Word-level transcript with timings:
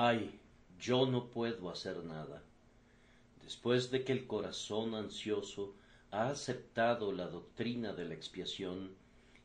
Ay, 0.00 0.38
yo 0.78 1.06
no 1.06 1.28
puedo 1.28 1.68
hacer 1.70 2.04
nada. 2.04 2.40
Después 3.42 3.90
de 3.90 4.04
que 4.04 4.12
el 4.12 4.28
corazón 4.28 4.94
ansioso 4.94 5.74
ha 6.12 6.28
aceptado 6.28 7.10
la 7.10 7.26
doctrina 7.26 7.92
de 7.92 8.04
la 8.04 8.14
expiación 8.14 8.92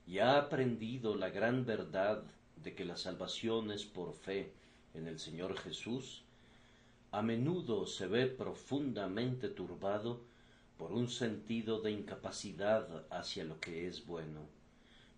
y 0.06 0.20
ha 0.20 0.38
aprendido 0.38 1.16
la 1.16 1.32
gran 1.32 1.66
verdad 1.66 2.22
de 2.58 2.76
que 2.76 2.86
la 2.86 2.98
salvación 2.98 3.72
es 3.72 3.84
por 3.84 4.14
fe 4.14 4.54
en 4.94 5.08
el 5.08 5.18
Señor 5.18 5.58
Jesús, 5.58 6.22
a 7.12 7.24
menudo 7.24 7.88
se 7.88 8.06
ve 8.06 8.28
profundamente 8.28 9.50
turbado 9.50 10.22
por 10.78 10.92
un 10.92 11.10
sentido 11.10 11.82
de 11.82 11.94
incapacidad 11.94 13.08
hacia 13.10 13.44
lo 13.44 13.60
que 13.60 13.88
es 13.88 14.06
bueno. 14.06 14.42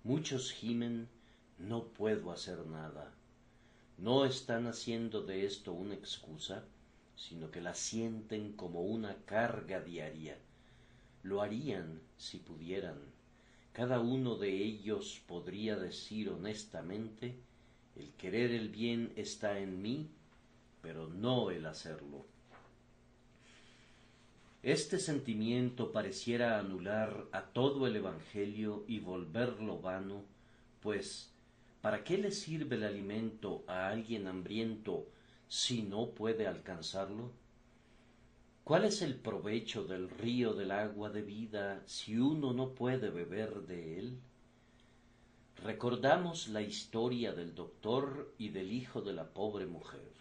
Muchos 0.06 0.54
gimen 0.54 1.10
no 1.60 1.84
puedo 1.84 2.32
hacer 2.32 2.66
nada. 2.66 3.12
No 3.98 4.26
están 4.26 4.68
haciendo 4.68 5.22
de 5.22 5.46
esto 5.46 5.72
una 5.72 5.94
excusa, 5.94 6.66
sino 7.16 7.50
que 7.50 7.62
la 7.62 7.74
sienten 7.74 8.54
como 8.54 8.82
una 8.82 9.16
carga 9.26 9.80
diaria. 9.80 10.38
Lo 11.24 11.42
harían 11.42 12.02
si 12.18 12.38
pudieran. 12.40 13.00
Cada 13.72 14.00
uno 14.00 14.36
de 14.36 14.50
ellos 14.50 15.22
podría 15.28 15.76
decir 15.76 16.30
honestamente 16.30 17.36
el 17.96 18.12
querer 18.14 18.52
el 18.52 18.70
bien 18.70 19.14
está 19.16 19.60
en 19.60 19.82
mí, 19.82 20.10
pero 20.82 21.08
no 21.08 21.50
el 21.50 21.66
hacerlo. 21.66 22.26
Este 24.62 25.00
sentimiento 25.00 25.92
pareciera 25.92 26.60
anular 26.60 27.28
a 27.32 27.44
todo 27.44 27.88
el 27.88 27.96
Evangelio 27.96 28.84
y 28.88 29.00
volverlo 29.00 29.80
vano, 29.80 30.24
pues 30.82 31.35
¿para 31.86 32.04
qué 32.04 32.18
le 32.18 32.32
sirve 32.32 32.78
el 32.78 32.84
alimento 32.84 33.64
a 33.68 33.90
alguien 33.90 34.26
hambriento 34.26 35.06
si 35.48 35.84
no 35.84 36.10
puede 36.10 36.48
alcanzarlo? 36.48 37.30
¿Cuál 38.64 38.86
es 38.86 39.04
el 39.04 39.14
provecho 39.14 39.84
del 39.84 40.10
río 40.10 40.56
del 40.56 40.72
agua 40.72 41.12
de 41.12 41.22
vida 41.22 41.84
si 41.86 42.18
uno 42.18 42.54
no 42.54 42.70
puede 42.70 43.12
beber 43.12 43.68
de 43.68 44.00
él? 44.00 44.18
Recordamos 45.58 46.48
la 46.48 46.64
historia 46.64 47.34
del 47.34 47.54
doctor 47.54 48.34
y 48.40 48.50
del 48.50 48.72
hijo 48.72 49.04
de 49.04 49.14
la 49.14 49.26
pobre 49.26 49.68
mujer. 49.68 50.12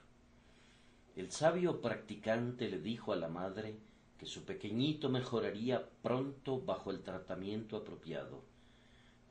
El 1.16 1.32
sabio 1.32 1.80
practicante 1.80 2.68
le 2.68 2.78
dijo 2.78 3.14
a 3.14 3.16
la 3.16 3.28
madre 3.28 3.78
que 4.18 4.26
su 4.26 4.44
pequeñito 4.44 5.08
mejoraría 5.08 5.88
pronto 6.02 6.60
bajo 6.60 6.90
el 6.90 7.00
tratamiento 7.00 7.78
apropiado, 7.78 8.42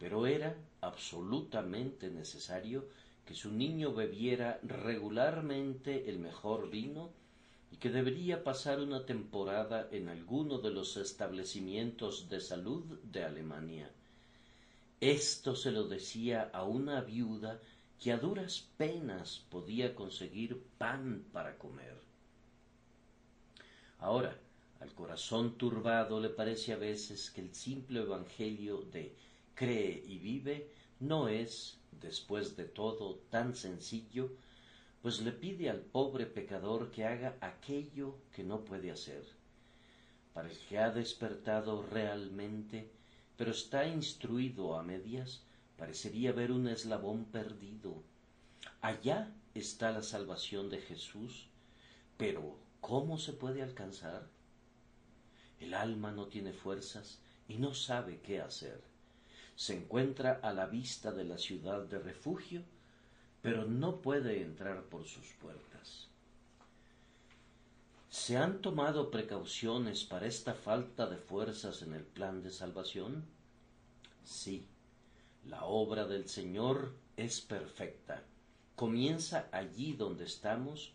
pero 0.03 0.27
era 0.27 0.53
absolutamente 0.81 2.09
necesario 2.09 2.89
que 3.25 3.33
su 3.33 3.53
niño 3.53 3.93
bebiera 3.93 4.59
regularmente 4.61 6.09
el 6.09 6.19
mejor 6.19 6.69
vino 6.69 7.09
y 7.71 7.77
que 7.77 7.89
debería 7.89 8.43
pasar 8.43 8.81
una 8.81 9.05
temporada 9.05 9.87
en 9.93 10.09
alguno 10.09 10.57
de 10.57 10.71
los 10.71 10.97
establecimientos 10.97 12.27
de 12.27 12.41
salud 12.41 12.83
de 13.01 13.23
Alemania. 13.23 13.89
Esto 14.99 15.55
se 15.55 15.71
lo 15.71 15.87
decía 15.87 16.49
a 16.51 16.65
una 16.65 16.99
viuda 16.99 17.61
que 17.97 18.11
a 18.11 18.17
duras 18.17 18.67
penas 18.75 19.45
podía 19.49 19.95
conseguir 19.95 20.61
pan 20.77 21.23
para 21.31 21.57
comer. 21.57 21.95
Ahora, 23.99 24.37
al 24.81 24.93
corazón 24.93 25.57
turbado 25.57 26.19
le 26.19 26.27
parece 26.27 26.73
a 26.73 26.77
veces 26.77 27.31
que 27.31 27.39
el 27.39 27.55
simple 27.55 28.01
Evangelio 28.01 28.81
de 28.91 29.15
cree 29.55 30.03
y 30.07 30.19
vive 30.19 30.69
no 30.99 31.27
es, 31.27 31.77
después 32.01 32.55
de 32.55 32.65
todo, 32.65 33.15
tan 33.29 33.55
sencillo, 33.55 34.31
pues 35.01 35.21
le 35.21 35.33
pide 35.33 35.69
al 35.69 35.81
pobre 35.81 36.25
pecador 36.25 36.91
que 36.91 37.05
haga 37.05 37.35
aquello 37.41 38.15
que 38.33 38.43
no 38.43 38.63
puede 38.63 38.89
hacer. 38.89 39.25
Para 40.33 40.49
el 40.49 40.57
que 40.69 40.79
ha 40.79 40.91
despertado 40.91 41.83
realmente, 41.83 42.89
pero 43.35 43.51
está 43.51 43.85
instruido 43.85 44.77
a 44.77 44.83
medias, 44.83 45.41
parecería 45.77 46.31
ver 46.31 46.51
un 46.51 46.67
eslabón 46.67 47.25
perdido. 47.25 48.01
Allá 48.81 49.29
está 49.53 49.91
la 49.91 50.03
salvación 50.03 50.69
de 50.69 50.79
Jesús, 50.79 51.47
pero 52.17 52.55
¿cómo 52.79 53.17
se 53.17 53.33
puede 53.33 53.61
alcanzar? 53.61 54.29
El 55.59 55.73
alma 55.73 56.11
no 56.11 56.27
tiene 56.27 56.53
fuerzas 56.53 57.19
y 57.47 57.57
no 57.57 57.73
sabe 57.73 58.21
qué 58.21 58.39
hacer. 58.39 58.92
Se 59.55 59.75
encuentra 59.75 60.39
a 60.41 60.53
la 60.53 60.65
vista 60.65 61.11
de 61.11 61.23
la 61.25 61.37
ciudad 61.37 61.83
de 61.83 61.99
refugio, 61.99 62.63
pero 63.41 63.65
no 63.65 64.01
puede 64.01 64.41
entrar 64.41 64.83
por 64.83 65.05
sus 65.05 65.27
puertas. 65.33 66.07
¿Se 68.09 68.37
han 68.37 68.61
tomado 68.61 69.11
precauciones 69.11 70.03
para 70.03 70.27
esta 70.27 70.53
falta 70.53 71.07
de 71.07 71.17
fuerzas 71.17 71.81
en 71.81 71.93
el 71.93 72.03
plan 72.03 72.41
de 72.41 72.51
salvación? 72.51 73.25
Sí, 74.23 74.65
la 75.45 75.65
obra 75.65 76.05
del 76.05 76.29
Señor 76.29 76.93
es 77.17 77.41
perfecta. 77.41 78.23
Comienza 78.75 79.49
allí 79.51 79.93
donde 79.93 80.25
estamos 80.25 80.93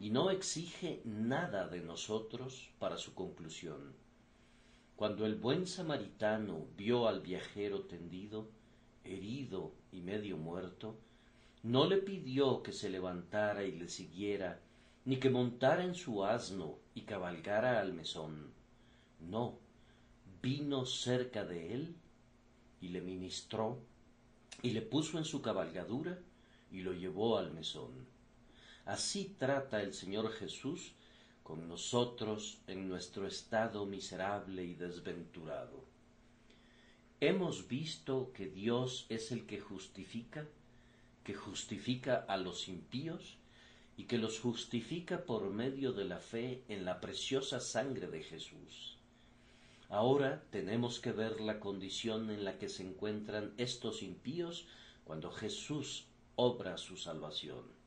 y 0.00 0.10
no 0.10 0.30
exige 0.30 1.00
nada 1.04 1.68
de 1.68 1.80
nosotros 1.80 2.68
para 2.78 2.98
su 2.98 3.14
conclusión. 3.14 3.94
Cuando 4.96 5.26
el 5.26 5.34
buen 5.34 5.66
samaritano 5.66 6.66
vio 6.76 7.08
al 7.08 7.20
viajero 7.20 7.80
tendido, 7.80 8.48
herido 9.02 9.72
y 9.90 10.00
medio 10.00 10.36
muerto, 10.36 10.96
no 11.64 11.86
le 11.86 11.96
pidió 11.96 12.62
que 12.62 12.72
se 12.72 12.90
levantara 12.90 13.64
y 13.64 13.72
le 13.72 13.88
siguiera, 13.88 14.60
ni 15.04 15.16
que 15.16 15.30
montara 15.30 15.82
en 15.84 15.96
su 15.96 16.24
asno 16.24 16.78
y 16.94 17.02
cabalgara 17.02 17.80
al 17.80 17.92
mesón. 17.92 18.52
No, 19.18 19.58
vino 20.40 20.86
cerca 20.86 21.44
de 21.44 21.74
él 21.74 21.96
y 22.80 22.88
le 22.88 23.00
ministró 23.00 23.78
y 24.62 24.70
le 24.70 24.82
puso 24.82 25.18
en 25.18 25.24
su 25.24 25.42
cabalgadura 25.42 26.18
y 26.70 26.82
lo 26.82 26.92
llevó 26.92 27.36
al 27.36 27.52
mesón. 27.52 27.90
Así 28.84 29.34
trata 29.38 29.82
el 29.82 29.92
Señor 29.92 30.30
Jesús 30.32 30.92
con 31.44 31.68
nosotros 31.68 32.58
en 32.66 32.88
nuestro 32.88 33.26
estado 33.26 33.84
miserable 33.86 34.64
y 34.64 34.74
desventurado. 34.74 35.84
Hemos 37.20 37.68
visto 37.68 38.32
que 38.32 38.46
Dios 38.46 39.06
es 39.10 39.30
el 39.30 39.46
que 39.46 39.60
justifica, 39.60 40.46
que 41.22 41.34
justifica 41.34 42.24
a 42.28 42.38
los 42.38 42.66
impíos 42.66 43.36
y 43.96 44.04
que 44.04 44.18
los 44.18 44.40
justifica 44.40 45.24
por 45.24 45.50
medio 45.50 45.92
de 45.92 46.06
la 46.06 46.18
fe 46.18 46.64
en 46.68 46.84
la 46.84 47.00
preciosa 47.00 47.60
sangre 47.60 48.08
de 48.08 48.22
Jesús. 48.22 48.96
Ahora 49.90 50.42
tenemos 50.50 50.98
que 50.98 51.12
ver 51.12 51.40
la 51.42 51.60
condición 51.60 52.30
en 52.30 52.44
la 52.44 52.58
que 52.58 52.70
se 52.70 52.82
encuentran 52.82 53.52
estos 53.58 54.02
impíos 54.02 54.66
cuando 55.04 55.30
Jesús 55.30 56.06
obra 56.36 56.78
su 56.78 56.96
salvación. 56.96 57.83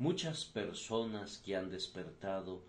Muchas 0.00 0.44
personas 0.44 1.38
que 1.38 1.56
han 1.56 1.70
despertado 1.70 2.62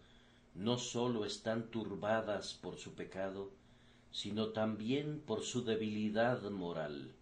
no 0.56 0.80
sólo 0.80 1.26
están 1.26 1.70
turbadas 1.70 2.56
por 2.56 2.78
su 2.78 2.96
pecado, 2.96 3.52
sino 4.12 4.48
también 4.48 5.20
por 5.20 5.44
su 5.44 5.64
debilidad 5.64 6.42
moral. 6.50 7.14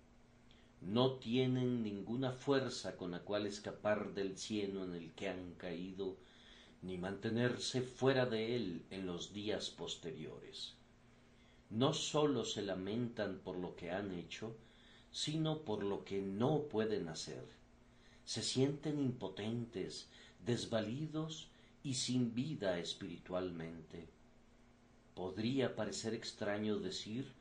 No 0.79 1.16
tienen 1.16 1.84
ninguna 1.84 2.31
fuerza 2.31 2.95
con 2.95 3.12
la 3.12 3.19
cual 3.19 3.47
escapar 3.47 4.13
del 4.13 4.38
cielo 4.38 4.85
en 4.85 4.94
el 4.94 5.12
que 5.12 5.28
han 5.28 5.56
caído, 5.56 6.16
ni 6.81 6.97
mantenerse 6.97 7.81
fuera 7.81 8.25
de 8.25 8.56
él 8.56 8.85
en 8.91 9.06
los 9.06 9.34
días 9.34 9.69
posteriores. 9.72 10.75
No 11.69 11.91
sólo 11.91 12.45
se 12.45 12.62
lamentan 12.62 13.39
por 13.44 13.57
lo 13.57 13.75
que 13.75 13.91
han 13.91 14.13
hecho, 14.13 14.56
sino 15.12 15.63
por 15.63 15.84
lo 15.84 16.06
que 16.06 16.22
no 16.22 16.62
pueden 16.69 17.09
hacer 17.09 17.57
se 18.27 18.43
sienten 18.43 18.99
impotentes, 18.99 20.09
desvalidos 20.45 21.47
y 21.81 21.94
sin 21.94 22.35
vida 22.35 22.77
espiritualmente. 22.77 24.09
Podría 25.15 25.77
parecer 25.77 26.13
extraño 26.13 26.77
decir 26.77 27.31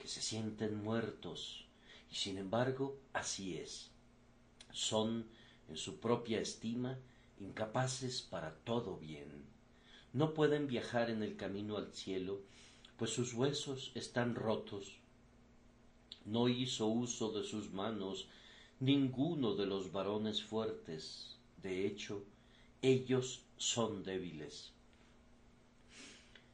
que 0.00 0.08
se 0.08 0.20
sienten 0.20 0.82
muertos, 0.82 1.64
y 2.10 2.16
sin 2.16 2.38
embargo 2.38 2.98
así 3.12 3.56
es. 3.56 3.92
Son, 4.72 5.28
en 5.68 5.76
su 5.76 6.00
propia 6.00 6.40
estima, 6.40 6.98
incapaces 7.38 8.20
para 8.20 8.52
todo 8.64 8.96
bien. 8.96 9.44
No 10.12 10.34
pueden 10.34 10.66
viajar 10.66 11.08
en 11.08 11.22
el 11.22 11.36
camino 11.36 11.76
al 11.76 11.92
cielo, 11.92 12.40
pues 12.96 13.12
sus 13.12 13.32
huesos 13.32 13.92
están 13.94 14.34
rotos. 14.34 14.96
No 16.24 16.48
hizo 16.48 16.88
uso 16.88 17.30
de 17.30 17.44
sus 17.44 17.70
manos 17.70 18.26
ninguno 18.82 19.54
de 19.54 19.64
los 19.66 19.92
varones 19.92 20.42
fuertes, 20.42 21.36
de 21.62 21.86
hecho, 21.86 22.24
ellos 22.82 23.44
son 23.56 24.02
débiles. 24.02 24.72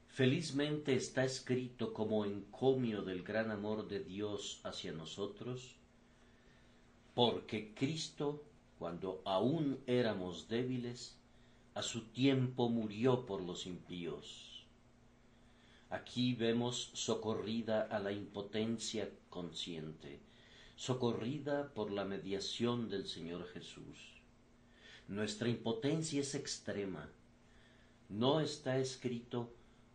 Felizmente 0.08 0.94
está 0.94 1.24
escrito 1.24 1.94
como 1.94 2.26
encomio 2.26 3.00
del 3.00 3.22
gran 3.22 3.50
amor 3.50 3.88
de 3.88 4.00
Dios 4.00 4.60
hacia 4.62 4.92
nosotros, 4.92 5.76
porque 7.14 7.72
Cristo 7.74 8.44
cuando 8.78 9.22
aún 9.24 9.80
éramos 9.86 10.48
débiles, 10.48 11.16
a 11.74 11.82
su 11.82 12.02
tiempo 12.12 12.68
murió 12.68 13.24
por 13.26 13.42
los 13.42 13.66
impíos. 13.66 14.66
Aquí 15.90 16.34
vemos 16.34 16.90
socorrida 16.92 17.88
a 17.90 17.98
la 17.98 18.12
impotencia 18.12 19.10
consciente, 19.30 20.20
socorrida 20.78 21.74
por 21.74 21.90
la 21.90 22.04
mediación 22.04 22.88
del 22.88 23.08
Señor 23.08 23.48
Jesús. 23.48 23.98
Nuestra 25.08 25.48
impotencia 25.48 26.20
es 26.20 26.36
extrema. 26.36 27.10
No 28.08 28.38
está 28.38 28.78
escrito 28.78 29.52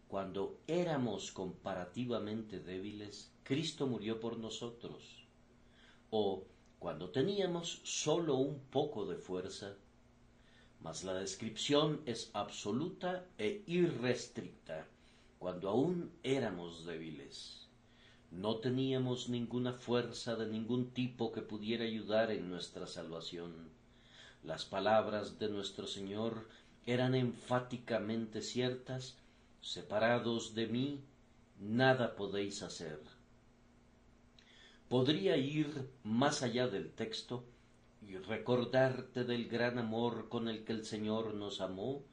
cuando 0.09 0.59
éramos 0.67 1.31
comparativamente 1.31 2.59
débiles, 2.59 3.31
Cristo 3.43 3.87
murió 3.87 4.19
por 4.19 4.37
nosotros. 4.37 5.25
O 6.09 6.43
cuando 6.79 7.11
teníamos 7.11 7.79
sólo 7.85 8.35
un 8.35 8.59
poco 8.69 9.05
de 9.05 9.15
fuerza, 9.15 9.77
mas 10.81 11.05
la 11.05 11.13
descripción 11.13 12.01
es 12.05 12.29
absoluta 12.33 13.25
e 13.37 13.63
irrestricta, 13.67 14.85
cuando 15.39 15.69
aún 15.69 16.11
éramos 16.23 16.85
débiles. 16.85 17.62
No 18.35 18.57
teníamos 18.57 19.29
ninguna 19.29 19.73
fuerza 19.73 20.35
de 20.35 20.47
ningún 20.47 20.89
tipo 20.91 21.31
que 21.31 21.41
pudiera 21.41 21.85
ayudar 21.85 22.31
en 22.31 22.49
nuestra 22.49 22.87
salvación. 22.87 23.69
Las 24.43 24.65
palabras 24.65 25.37
de 25.37 25.49
nuestro 25.49 25.85
Señor 25.85 26.49
eran 26.87 27.13
enfáticamente 27.13 28.41
ciertas 28.41 29.17
separados 29.61 30.55
de 30.55 30.67
mí, 30.67 30.99
nada 31.59 32.15
podéis 32.15 32.63
hacer. 32.63 32.99
Podría 34.89 35.37
ir 35.37 35.87
más 36.03 36.41
allá 36.41 36.67
del 36.67 36.91
texto 36.91 37.45
y 38.01 38.17
recordarte 38.17 39.25
del 39.25 39.47
gran 39.47 39.77
amor 39.77 40.27
con 40.27 40.49
el 40.49 40.65
que 40.65 40.73
el 40.73 40.85
Señor 40.85 41.35
nos 41.35 41.61
amó 41.61 42.03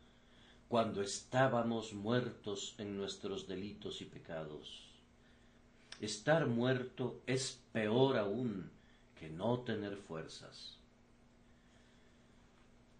cuando 0.69 1.00
estábamos 1.00 1.94
muertos 1.94 2.75
en 2.76 2.99
nuestros 2.99 3.49
delitos 3.49 4.02
y 4.02 4.05
pecados. 4.05 4.90
Estar 6.00 6.47
muerto 6.47 7.20
es 7.26 7.61
peor 7.73 8.17
aún 8.17 8.70
que 9.19 9.29
no 9.29 9.61
tener 9.61 9.99
fuerzas. 9.99 10.79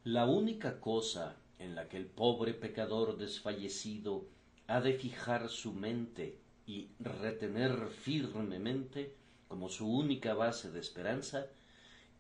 La 0.05 0.27
única 0.27 0.81
cosa 0.81 1.37
en 1.59 1.75
la 1.75 1.89
que 1.89 1.97
el 1.97 2.05
pobre 2.05 2.53
pecador 2.53 3.17
desfallecido 3.17 4.27
ha 4.67 4.83
de 4.83 4.93
fijar 4.93 5.49
su 5.49 5.73
mente 5.73 6.39
y 6.67 6.89
retener 6.99 7.89
firmemente 7.89 9.15
como 9.49 9.71
su 9.71 9.91
única 9.91 10.35
base 10.35 10.71
de 10.71 10.81
esperanza 10.81 11.47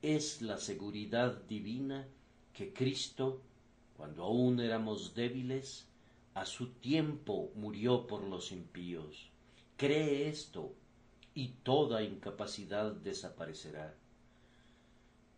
es 0.00 0.40
la 0.40 0.56
seguridad 0.56 1.42
divina 1.42 2.08
que 2.54 2.72
Cristo, 2.72 3.42
cuando 3.98 4.24
aún 4.24 4.60
éramos 4.60 5.14
débiles, 5.14 5.86
a 6.32 6.46
su 6.46 6.68
tiempo 6.70 7.52
murió 7.54 8.06
por 8.06 8.24
los 8.24 8.50
impíos. 8.50 9.29
Cree 9.80 10.28
esto 10.28 10.74
y 11.32 11.54
toda 11.62 12.02
incapacidad 12.02 12.92
desaparecerá. 12.92 13.94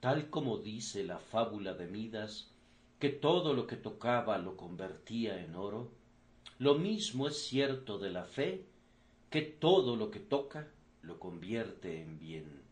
Tal 0.01 0.31
como 0.31 0.59
dice 0.59 1.05
la 1.05 1.21
fábula 1.21 1.75
de 1.75 1.87
Midas, 1.87 2.51
que 2.99 3.11
todo 3.11 3.55
lo 3.55 3.69
que 3.69 3.77
tocaba 3.77 4.39
lo 4.39 4.57
convertía 4.57 5.41
en 5.45 5.55
oro, 5.55 5.93
lo 6.59 6.75
mismo 6.75 7.29
es 7.29 7.41
cierto 7.41 8.01
de 8.01 8.11
la 8.11 8.25
fe, 8.25 8.65
que 9.31 9.43
todo 9.43 9.95
lo 9.95 10.11
que 10.11 10.19
toca 10.19 10.67
lo 11.03 11.21
convierte 11.21 12.03
en 12.03 12.19
bien. 12.19 12.63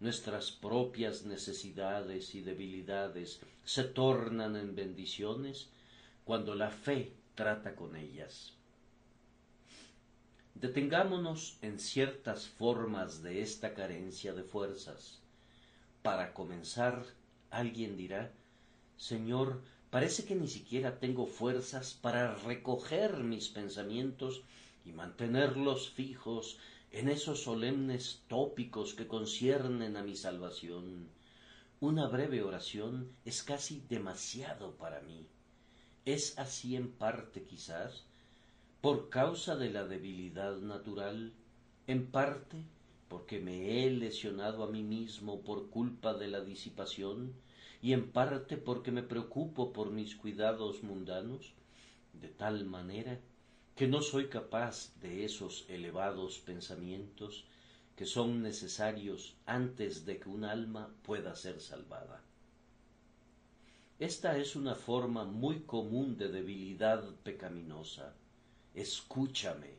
Nuestras 0.00 0.52
propias 0.52 1.26
necesidades 1.26 2.34
y 2.34 2.40
debilidades 2.40 3.42
se 3.62 3.84
tornan 3.84 4.56
en 4.56 4.74
bendiciones 4.74 5.68
cuando 6.24 6.54
la 6.54 6.70
fe 6.70 7.12
trata 7.34 7.76
con 7.76 7.94
ellas. 7.94 8.53
Detengámonos 10.54 11.58
en 11.62 11.78
ciertas 11.78 12.46
formas 12.46 13.22
de 13.22 13.42
esta 13.42 13.74
carencia 13.74 14.32
de 14.32 14.44
fuerzas. 14.44 15.20
Para 16.02 16.32
comenzar, 16.32 17.04
alguien 17.50 17.96
dirá, 17.96 18.32
Señor, 18.96 19.62
Parece 19.94 20.24
que 20.24 20.34
ni 20.34 20.48
siquiera 20.48 20.98
tengo 20.98 21.24
fuerzas 21.24 21.94
para 21.94 22.34
recoger 22.34 23.18
mis 23.18 23.48
pensamientos 23.48 24.42
y 24.84 24.90
mantenerlos 24.90 25.88
fijos 25.88 26.58
en 26.90 27.08
esos 27.08 27.44
solemnes 27.44 28.24
tópicos 28.26 28.94
que 28.94 29.06
conciernen 29.06 29.96
a 29.96 30.02
mi 30.02 30.16
salvación. 30.16 31.08
Una 31.78 32.08
breve 32.08 32.42
oración 32.42 33.08
es 33.24 33.44
casi 33.44 33.84
demasiado 33.88 34.72
para 34.72 35.00
mí. 35.00 35.28
Es 36.04 36.36
así 36.40 36.74
en 36.74 36.90
parte 36.90 37.44
quizás 37.44 38.02
por 38.84 39.08
causa 39.08 39.56
de 39.56 39.70
la 39.70 39.86
debilidad 39.86 40.58
natural, 40.58 41.32
en 41.86 42.06
parte 42.10 42.58
porque 43.08 43.40
me 43.40 43.82
he 43.82 43.90
lesionado 43.90 44.62
a 44.62 44.70
mí 44.70 44.82
mismo 44.82 45.40
por 45.40 45.70
culpa 45.70 46.12
de 46.12 46.28
la 46.28 46.42
disipación, 46.42 47.32
y 47.80 47.94
en 47.94 48.12
parte 48.12 48.58
porque 48.58 48.90
me 48.90 49.02
preocupo 49.02 49.72
por 49.72 49.90
mis 49.90 50.14
cuidados 50.14 50.82
mundanos, 50.82 51.54
de 52.12 52.28
tal 52.28 52.66
manera 52.66 53.18
que 53.74 53.88
no 53.88 54.02
soy 54.02 54.28
capaz 54.28 54.92
de 55.00 55.24
esos 55.24 55.64
elevados 55.70 56.40
pensamientos 56.40 57.46
que 57.96 58.04
son 58.04 58.42
necesarios 58.42 59.34
antes 59.46 60.04
de 60.04 60.18
que 60.18 60.28
un 60.28 60.44
alma 60.44 60.90
pueda 61.04 61.34
ser 61.36 61.62
salvada. 61.62 62.22
Esta 63.98 64.36
es 64.36 64.56
una 64.56 64.74
forma 64.74 65.24
muy 65.24 65.60
común 65.60 66.18
de 66.18 66.28
debilidad 66.28 67.02
pecaminosa. 67.22 68.12
Escúchame, 68.74 69.70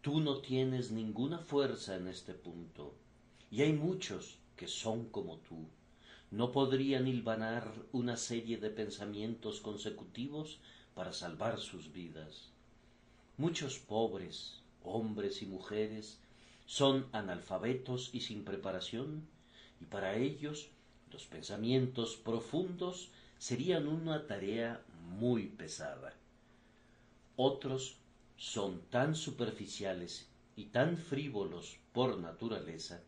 tú 0.00 0.20
no 0.20 0.40
tienes 0.40 0.90
ninguna 0.90 1.38
fuerza 1.38 1.96
en 1.96 2.08
este 2.08 2.34
punto, 2.34 2.94
y 3.50 3.62
hay 3.62 3.72
muchos 3.72 4.38
que 4.56 4.68
son 4.68 5.06
como 5.10 5.36
tú 5.38 5.66
no 6.30 6.50
podrían 6.50 7.06
hilvanar 7.06 7.72
una 7.92 8.16
serie 8.16 8.58
de 8.58 8.70
pensamientos 8.70 9.60
consecutivos 9.60 10.58
para 10.94 11.12
salvar 11.12 11.58
sus 11.58 11.92
vidas. 11.92 12.48
Muchos 13.36 13.78
pobres, 13.78 14.60
hombres 14.82 15.42
y 15.42 15.46
mujeres, 15.46 16.18
son 16.66 17.06
analfabetos 17.12 18.10
y 18.12 18.22
sin 18.22 18.44
preparación, 18.44 19.28
y 19.80 19.84
para 19.84 20.16
ellos 20.16 20.68
los 21.12 21.26
pensamientos 21.26 22.16
profundos 22.16 23.10
serían 23.38 23.86
una 23.86 24.26
tarea 24.26 24.82
muy 25.18 25.46
pesada. 25.46 26.12
Otros 27.36 27.98
son 28.36 28.82
tan 28.90 29.14
superficiales 29.14 30.28
y 30.56 30.66
tan 30.66 30.96
frívolos 30.96 31.78
por 31.92 32.18
naturaleza 32.18 33.02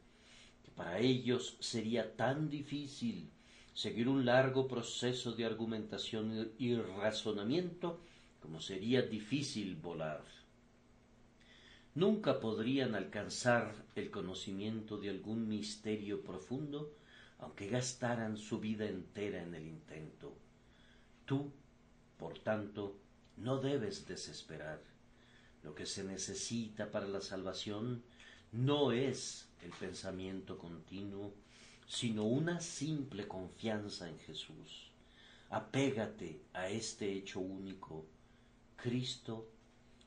para 0.79 1.01
ellos 1.01 1.57
sería 1.59 2.15
tan 2.15 2.49
difícil 2.49 3.33
seguir 3.75 4.09
un 4.09 4.25
largo 4.25 4.69
proceso 4.69 5.33
de 5.33 5.45
argumentación 5.45 6.53
y 6.57 6.77
razonamiento 6.77 8.01
como 8.41 8.61
sería 8.61 9.03
difícil 9.03 9.75
volar. 9.75 10.23
Nunca 11.97 12.39
podrían 12.39 12.95
alcanzar 12.95 13.75
el 13.97 14.09
conocimiento 14.13 14.99
de 14.99 15.11
algún 15.11 15.49
misterio 15.49 16.23
profundo, 16.23 16.95
aunque 17.41 17.67
gastaran 17.67 18.37
su 18.37 18.61
vida 18.61 18.87
entera 18.87 19.43
en 19.43 19.57
el 19.57 19.67
intento. 19.67 20.33
Tú, 21.25 21.51
por 22.19 22.39
tanto, 22.39 22.97
no 23.37 23.61
debes 23.61 24.07
desesperar. 24.07 24.81
Lo 25.69 25.75
que 25.75 25.85
se 25.85 26.03
necesita 26.03 26.91
para 26.91 27.07
la 27.07 27.21
salvación 27.21 28.03
no 28.53 28.91
es 28.91 29.51
el 29.63 29.71
pensamiento 29.73 30.57
continuo, 30.57 31.35
sino 31.87 32.25
una 32.25 32.59
simple 32.63 33.29
confianza 33.29 34.09
en 34.09 34.19
Jesús. 34.19 34.91
Apégate 35.51 36.41
a 36.55 36.71
este 36.71 37.13
hecho 37.13 37.41
único. 37.41 38.07
Cristo, 38.77 39.47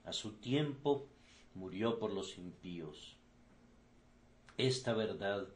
a 0.03 0.13
su 0.13 0.31
tiempo, 0.31 1.07
murió 1.53 1.99
por 1.99 2.11
los 2.11 2.39
impíos. 2.39 3.15
Esta 4.57 4.93
verdad 4.93 5.47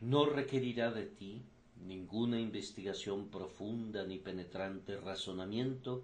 no 0.00 0.26
requerirá 0.26 0.90
de 0.90 1.06
ti 1.06 1.42
ninguna 1.76 2.40
investigación 2.40 3.28
profunda 3.28 4.04
ni 4.04 4.18
penetrante 4.18 4.96
razonamiento 4.96 6.02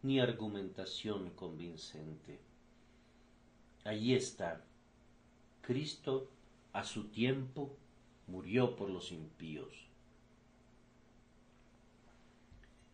ni 0.00 0.18
argumentación 0.18 1.28
convincente. 1.28 2.53
Allí 3.84 4.14
está. 4.14 4.64
Cristo 5.60 6.30
a 6.72 6.84
su 6.84 7.08
tiempo 7.08 7.76
murió 8.26 8.76
por 8.76 8.88
los 8.88 9.12
impíos. 9.12 9.74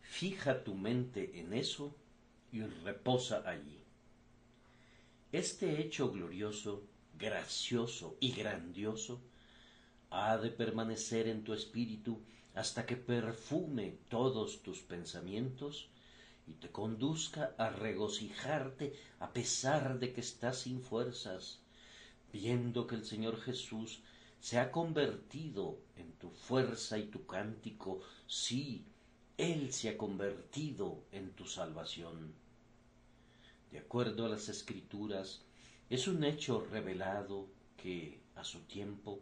Fija 0.01 0.65
tu 0.65 0.75
mente 0.75 1.39
en 1.39 1.53
eso 1.53 1.95
y 2.51 2.63
reposa 2.63 3.49
allí. 3.49 3.79
Este 5.31 5.81
hecho 5.81 6.11
glorioso, 6.11 6.83
gracioso 7.17 8.17
y 8.19 8.33
grandioso 8.33 9.21
ha 10.11 10.37
de 10.39 10.51
permanecer 10.51 11.29
en 11.29 11.45
tu 11.45 11.55
espíritu 11.55 12.21
hasta 12.57 12.85
que 12.85 12.97
perfume 12.97 13.97
todos 14.09 14.61
tus 14.63 14.81
pensamientos 14.81 15.89
y 16.50 16.54
te 16.54 16.71
conduzca 16.71 17.54
a 17.59 17.71
regocijarte 17.71 18.92
a 19.21 19.33
pesar 19.33 20.00
de 20.00 20.12
que 20.12 20.21
estás 20.21 20.62
sin 20.62 20.83
fuerzas, 20.83 21.61
viendo 22.33 22.88
que 22.88 22.97
el 22.97 23.04
Señor 23.04 23.40
Jesús 23.40 24.00
se 24.40 24.59
ha 24.59 24.73
convertido 24.73 25.78
en 25.97 26.11
tu 26.12 26.30
fuerza 26.30 26.99
y 26.99 27.04
tu 27.04 27.25
cántico, 27.25 28.00
sí, 28.26 28.85
Él 29.37 29.73
se 29.73 29.90
ha 29.90 29.97
convertido 29.97 31.04
en 31.12 31.30
tu 31.30 31.47
salvación. 31.47 32.35
De 33.71 33.78
acuerdo 33.78 34.26
a 34.26 34.28
las 34.28 34.49
escrituras, 34.49 35.42
es 35.88 36.09
un 36.09 36.25
hecho 36.25 36.66
revelado 36.73 37.47
que, 37.76 38.19
a 38.35 38.42
su 38.42 38.61
tiempo, 38.62 39.21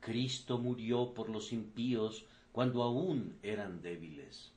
Cristo 0.00 0.58
murió 0.58 1.14
por 1.14 1.28
los 1.30 1.52
impíos 1.52 2.24
cuando 2.50 2.82
aún 2.82 3.38
eran 3.44 3.80
débiles. 3.80 4.50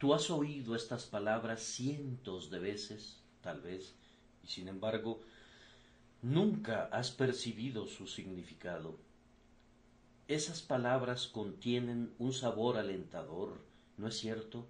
Tú 0.00 0.14
has 0.14 0.30
oído 0.30 0.74
estas 0.74 1.04
palabras 1.04 1.60
cientos 1.60 2.48
de 2.48 2.58
veces, 2.58 3.18
tal 3.42 3.60
vez, 3.60 3.94
y 4.42 4.46
sin 4.46 4.68
embargo, 4.68 5.20
nunca 6.22 6.84
has 6.84 7.10
percibido 7.10 7.86
su 7.86 8.06
significado. 8.06 8.96
Esas 10.26 10.62
palabras 10.62 11.26
contienen 11.26 12.14
un 12.18 12.32
sabor 12.32 12.78
alentador, 12.78 13.60
¿no 13.98 14.08
es 14.08 14.16
cierto? 14.16 14.64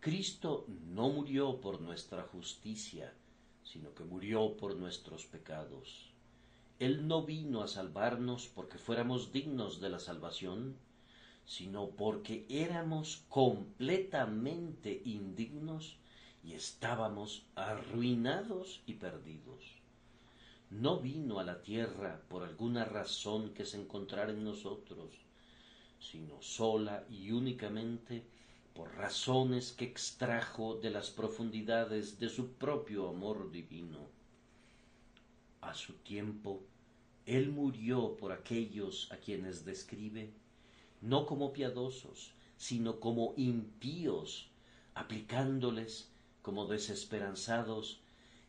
Cristo 0.00 0.66
no 0.88 1.08
murió 1.08 1.60
por 1.60 1.80
nuestra 1.80 2.24
justicia, 2.24 3.14
sino 3.62 3.94
que 3.94 4.02
murió 4.02 4.56
por 4.56 4.74
nuestros 4.74 5.24
pecados. 5.26 6.10
Él 6.80 7.06
no 7.06 7.24
vino 7.24 7.62
a 7.62 7.68
salvarnos 7.68 8.48
porque 8.48 8.78
fuéramos 8.78 9.30
dignos 9.30 9.80
de 9.80 9.90
la 9.90 10.00
salvación, 10.00 10.74
sino 11.48 11.88
porque 11.88 12.44
éramos 12.50 13.24
completamente 13.30 15.00
indignos 15.06 15.96
y 16.44 16.52
estábamos 16.52 17.46
arruinados 17.54 18.82
y 18.84 18.92
perdidos. 18.94 19.64
No 20.70 21.00
vino 21.00 21.40
a 21.40 21.44
la 21.44 21.62
tierra 21.62 22.20
por 22.28 22.42
alguna 22.42 22.84
razón 22.84 23.54
que 23.54 23.64
se 23.64 23.80
encontrara 23.80 24.30
en 24.30 24.44
nosotros, 24.44 25.14
sino 25.98 26.40
sola 26.42 27.06
y 27.08 27.32
únicamente 27.32 28.24
por 28.74 28.94
razones 28.96 29.72
que 29.72 29.86
extrajo 29.86 30.74
de 30.74 30.90
las 30.90 31.08
profundidades 31.08 32.20
de 32.20 32.28
su 32.28 32.52
propio 32.52 33.08
amor 33.08 33.50
divino. 33.50 34.00
A 35.62 35.72
su 35.72 35.94
tiempo, 35.94 36.60
Él 37.24 37.48
murió 37.48 38.18
por 38.18 38.32
aquellos 38.32 39.10
a 39.10 39.16
quienes 39.16 39.64
describe, 39.64 40.30
no 41.00 41.26
como 41.26 41.52
piadosos, 41.52 42.32
sino 42.56 43.00
como 43.00 43.34
impíos, 43.36 44.48
aplicándoles 44.94 46.10
como 46.42 46.66
desesperanzados 46.66 48.00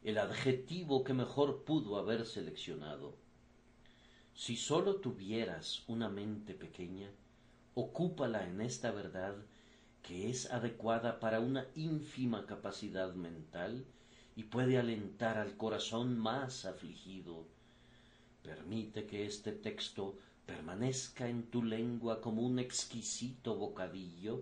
el 0.04 0.18
adjetivo 0.18 1.04
que 1.04 1.14
mejor 1.14 1.64
pudo 1.64 1.98
haber 1.98 2.26
seleccionado. 2.26 3.16
Si 4.34 4.56
sólo 4.56 4.96
tuvieras 4.96 5.84
una 5.88 6.08
mente 6.08 6.54
pequeña, 6.54 7.10
ocúpala 7.76 8.48
en 8.48 8.62
esta 8.62 8.92
verdad 8.92 9.36
que 10.02 10.30
es 10.30 10.50
adecuada 10.52 11.20
para 11.20 11.42
una 11.42 11.68
ínfima 11.76 12.46
capacidad 12.46 13.14
mental 13.14 13.86
y 14.36 14.44
puede 14.44 14.78
alentar 14.78 15.38
al 15.38 15.58
corazón 15.58 16.18
más 16.18 16.66
afligido. 16.66 17.46
Permite 18.42 19.06
que 19.06 19.26
este 19.26 19.52
texto 19.52 20.18
permanezca 20.50 21.30
en 21.30 21.44
tu 21.52 21.62
lengua 21.64 22.22
como 22.22 22.42
un 22.42 22.58
exquisito 22.58 23.56
bocadillo 23.56 24.42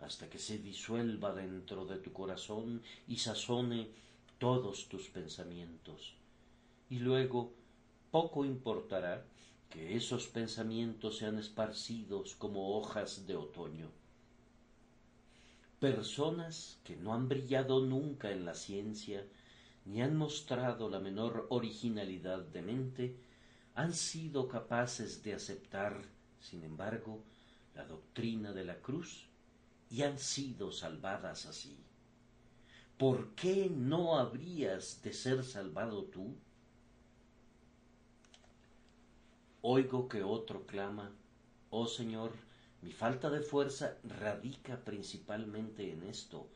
hasta 0.00 0.30
que 0.30 0.38
se 0.38 0.58
disuelva 0.58 1.34
dentro 1.34 1.84
de 1.86 1.98
tu 1.98 2.12
corazón 2.12 2.82
y 3.08 3.16
sazone 3.16 3.88
todos 4.38 4.88
tus 4.88 5.08
pensamientos. 5.08 6.14
Y 6.88 7.00
luego 7.00 7.52
poco 8.12 8.44
importará 8.44 9.24
que 9.68 9.96
esos 9.96 10.28
pensamientos 10.28 11.18
sean 11.18 11.36
esparcidos 11.38 12.36
como 12.36 12.76
hojas 12.76 13.26
de 13.26 13.34
otoño. 13.34 13.88
Personas 15.80 16.78
que 16.84 16.94
no 16.96 17.12
han 17.12 17.28
brillado 17.28 17.80
nunca 17.80 18.30
en 18.30 18.44
la 18.44 18.54
ciencia, 18.54 19.26
ni 19.84 20.00
han 20.00 20.16
mostrado 20.16 20.88
la 20.88 21.00
menor 21.00 21.46
originalidad 21.50 22.42
de 22.42 22.62
mente, 22.62 23.16
han 23.80 23.94
sido 23.94 24.46
capaces 24.46 25.22
de 25.22 25.32
aceptar, 25.32 26.02
sin 26.38 26.64
embargo, 26.64 27.24
la 27.74 27.86
doctrina 27.86 28.52
de 28.52 28.62
la 28.62 28.76
cruz 28.76 29.26
y 29.88 30.02
han 30.02 30.18
sido 30.18 30.70
salvadas 30.70 31.46
así. 31.46 31.78
¿Por 32.98 33.34
qué 33.34 33.70
no 33.74 34.18
habrías 34.18 35.00
de 35.02 35.14
ser 35.14 35.42
salvado 35.44 36.04
tú? 36.04 36.36
Oigo 39.62 40.10
que 40.10 40.22
otro 40.22 40.66
clama, 40.66 41.10
Oh 41.70 41.86
Señor, 41.86 42.32
mi 42.82 42.92
falta 42.92 43.30
de 43.30 43.40
fuerza 43.40 43.96
radica 44.04 44.84
principalmente 44.84 45.90
en 45.90 46.02
esto, 46.02 46.50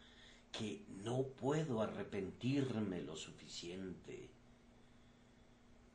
que 0.53 0.85
no 1.03 1.23
puedo 1.23 1.81
arrepentirme 1.81 3.01
lo 3.01 3.17
suficiente. 3.17 4.34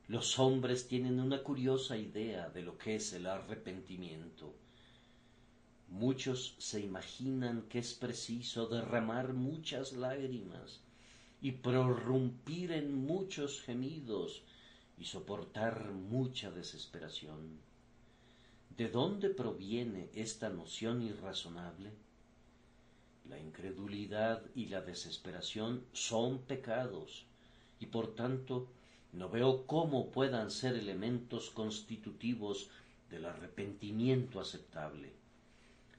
Los 0.09 0.39
hombres 0.39 0.87
tienen 0.87 1.19
una 1.19 1.43
curiosa 1.43 1.95
idea 1.95 2.49
de 2.49 2.63
lo 2.63 2.79
que 2.79 2.95
es 2.95 3.13
el 3.13 3.27
arrepentimiento. 3.27 4.55
Muchos 5.87 6.55
se 6.57 6.81
imaginan 6.81 7.67
que 7.69 7.77
es 7.77 7.93
preciso 7.93 8.65
derramar 8.65 9.33
muchas 9.33 9.93
lágrimas 9.93 10.79
y 11.43 11.51
prorrumpir 11.51 12.71
en 12.71 13.05
muchos 13.05 13.61
gemidos 13.61 14.41
y 14.97 15.05
soportar 15.05 15.91
mucha 15.91 16.49
desesperación. 16.49 17.59
¿De 18.75 18.89
dónde 18.89 19.29
proviene 19.29 20.09
esta 20.15 20.49
noción 20.49 21.03
irrazonable? 21.03 21.91
La 23.29 23.37
incredulidad 23.37 24.41
y 24.55 24.69
la 24.69 24.81
desesperación 24.81 25.85
son 25.93 26.39
pecados 26.39 27.27
y 27.79 27.85
por 27.85 28.15
tanto 28.15 28.71
no 29.13 29.29
veo 29.29 29.65
cómo 29.65 30.11
puedan 30.11 30.51
ser 30.51 30.75
elementos 30.75 31.49
constitutivos 31.49 32.69
del 33.09 33.25
arrepentimiento 33.25 34.39
aceptable. 34.39 35.11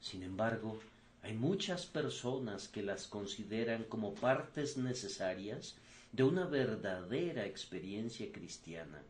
Sin 0.00 0.22
embargo, 0.22 0.78
hay 1.22 1.34
muchas 1.34 1.86
personas 1.86 2.68
que 2.68 2.82
las 2.82 3.06
consideran 3.06 3.84
como 3.84 4.14
partes 4.14 4.76
necesarias 4.76 5.76
de 6.12 6.22
una 6.22 6.46
verdadera 6.46 7.46
experiencia 7.46 8.32
cristiana. 8.32 9.02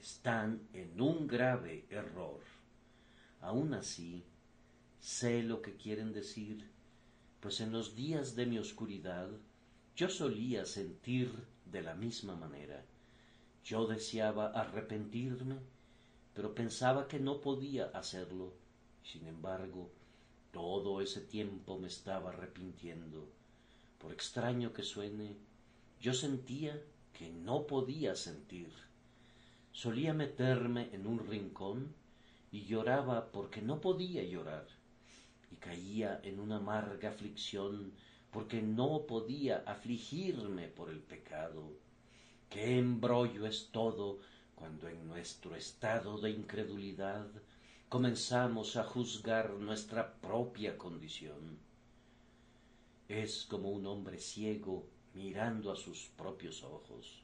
Están 0.00 0.60
en 0.72 1.00
un 1.00 1.26
grave 1.26 1.84
error. 1.90 2.40
Aun 3.40 3.74
así, 3.74 4.22
sé 5.00 5.42
lo 5.42 5.62
que 5.62 5.74
quieren 5.74 6.12
decir, 6.12 6.64
pues 7.40 7.60
en 7.60 7.72
los 7.72 7.96
días 7.96 8.36
de 8.36 8.46
mi 8.46 8.58
oscuridad 8.58 9.28
yo 9.96 10.08
solía 10.08 10.64
sentir 10.64 11.32
de 11.66 11.82
la 11.82 11.94
misma 11.94 12.36
manera. 12.36 12.84
Yo 13.64 13.86
deseaba 13.86 14.48
arrepentirme, 14.48 15.56
pero 16.34 16.54
pensaba 16.54 17.08
que 17.08 17.20
no 17.20 17.40
podía 17.40 17.86
hacerlo. 17.86 18.54
Sin 19.02 19.26
embargo, 19.26 19.90
todo 20.52 21.00
ese 21.00 21.20
tiempo 21.20 21.78
me 21.78 21.88
estaba 21.88 22.30
arrepintiendo. 22.30 23.28
Por 23.98 24.12
extraño 24.12 24.72
que 24.72 24.82
suene, 24.82 25.36
yo 26.00 26.14
sentía 26.14 26.80
que 27.12 27.30
no 27.30 27.66
podía 27.66 28.16
sentir. 28.16 28.72
Solía 29.72 30.14
meterme 30.14 30.88
en 30.92 31.06
un 31.06 31.18
rincón 31.26 31.94
y 32.50 32.64
lloraba 32.64 33.30
porque 33.30 33.62
no 33.62 33.80
podía 33.80 34.24
llorar, 34.24 34.66
y 35.52 35.56
caía 35.56 36.20
en 36.24 36.40
una 36.40 36.56
amarga 36.56 37.10
aflicción 37.10 37.92
porque 38.30 38.62
no 38.62 39.06
podía 39.06 39.58
afligirme 39.66 40.68
por 40.68 40.90
el 40.90 41.00
pecado. 41.00 41.72
Qué 42.50 42.78
embrollo 42.78 43.46
es 43.46 43.68
todo 43.70 44.18
cuando 44.56 44.88
en 44.88 45.06
nuestro 45.06 45.54
estado 45.54 46.18
de 46.18 46.30
incredulidad 46.30 47.28
comenzamos 47.88 48.76
a 48.76 48.82
juzgar 48.82 49.50
nuestra 49.52 50.14
propia 50.14 50.76
condición. 50.76 51.60
Es 53.08 53.46
como 53.48 53.70
un 53.70 53.86
hombre 53.86 54.18
ciego 54.18 54.88
mirando 55.14 55.70
a 55.70 55.76
sus 55.76 56.08
propios 56.16 56.64
ojos. 56.64 57.22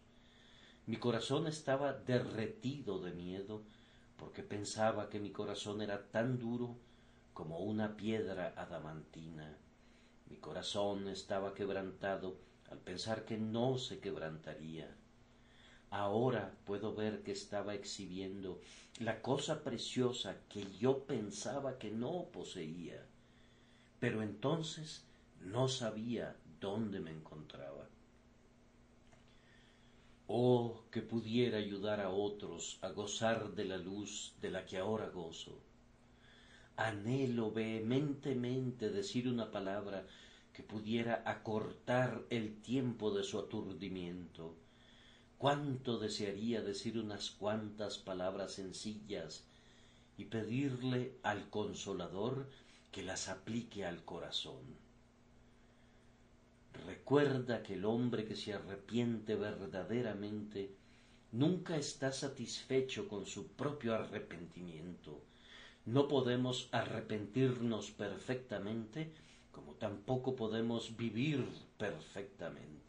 Mi 0.87 0.97
corazón 0.97 1.49
estaba 1.49 1.93
derretido 1.93 3.01
de 3.01 3.11
miedo 3.11 3.65
porque 4.17 4.45
pensaba 4.45 5.11
que 5.11 5.19
mi 5.19 5.33
corazón 5.33 5.83
era 5.83 6.07
tan 6.09 6.39
duro 6.39 6.77
como 7.35 7.59
una 7.59 7.97
piedra 7.97 8.55
adamantina. 8.57 9.59
Mi 10.31 10.37
corazón 10.37 11.09
estaba 11.09 11.53
quebrantado 11.53 12.39
al 12.71 12.79
pensar 12.79 13.25
que 13.25 13.37
no 13.37 13.77
se 13.77 13.99
quebrantaría. 13.99 14.97
Ahora 15.91 16.53
puedo 16.65 16.95
ver 16.95 17.23
que 17.23 17.33
estaba 17.33 17.75
exhibiendo 17.75 18.61
la 18.99 19.23
cosa 19.23 19.63
preciosa 19.63 20.37
que 20.49 20.67
yo 20.79 21.05
pensaba 21.05 21.79
que 21.79 21.91
no 21.91 22.27
poseía, 22.33 23.05
pero 24.01 24.23
entonces 24.23 25.05
no 25.41 25.69
sabía 25.69 26.37
dónde 26.61 27.01
me 27.01 27.11
encontraba. 27.11 27.89
Oh, 30.29 30.83
que 30.91 31.03
pudiera 31.03 31.59
ayudar 31.59 32.01
a 32.01 32.11
otros 32.11 32.79
a 32.83 32.89
gozar 32.89 33.55
de 33.55 33.65
la 33.65 33.77
luz 33.77 34.35
de 34.41 34.51
la 34.51 34.67
que 34.67 34.79
ahora 34.79 35.09
gozo. 35.09 35.61
Anhelo 36.77 37.53
vehementemente 37.53 38.91
decir 38.91 39.29
una 39.29 39.53
palabra 39.53 40.05
que 40.53 40.65
pudiera 40.65 41.23
acortar 41.25 42.25
el 42.29 42.61
tiempo 42.61 43.13
de 43.13 43.23
su 43.23 43.39
aturdimiento. 43.39 44.55
Cuánto 45.39 45.99
desearía 45.99 46.63
decir 46.63 46.99
unas 46.99 47.31
cuantas 47.31 47.99
palabras 47.99 48.53
sencillas 48.53 49.45
y 50.17 50.25
pedirle 50.25 51.19
al 51.23 51.51
consolador 51.51 52.49
que 52.91 53.03
las 53.03 53.29
aplique 53.29 53.85
al 53.85 54.05
corazón. 54.05 54.63
Recuerda 56.87 57.63
que 57.63 57.75
el 57.75 57.85
hombre 57.85 58.25
que 58.25 58.37
se 58.37 58.55
arrepiente 58.55 59.35
verdaderamente 59.35 60.75
nunca 61.33 61.77
está 61.77 62.13
satisfecho 62.13 63.09
con 63.09 63.27
su 63.27 63.49
propio 63.49 63.95
arrepentimiento. 63.95 65.21
No 65.85 66.09
podemos 66.09 66.69
arrepentirnos 66.73 67.91
perfectamente 67.91 69.13
como 69.57 69.73
tampoco 69.73 70.37
podemos 70.37 70.97
vivir 70.99 71.43
perfectamente. 71.79 72.86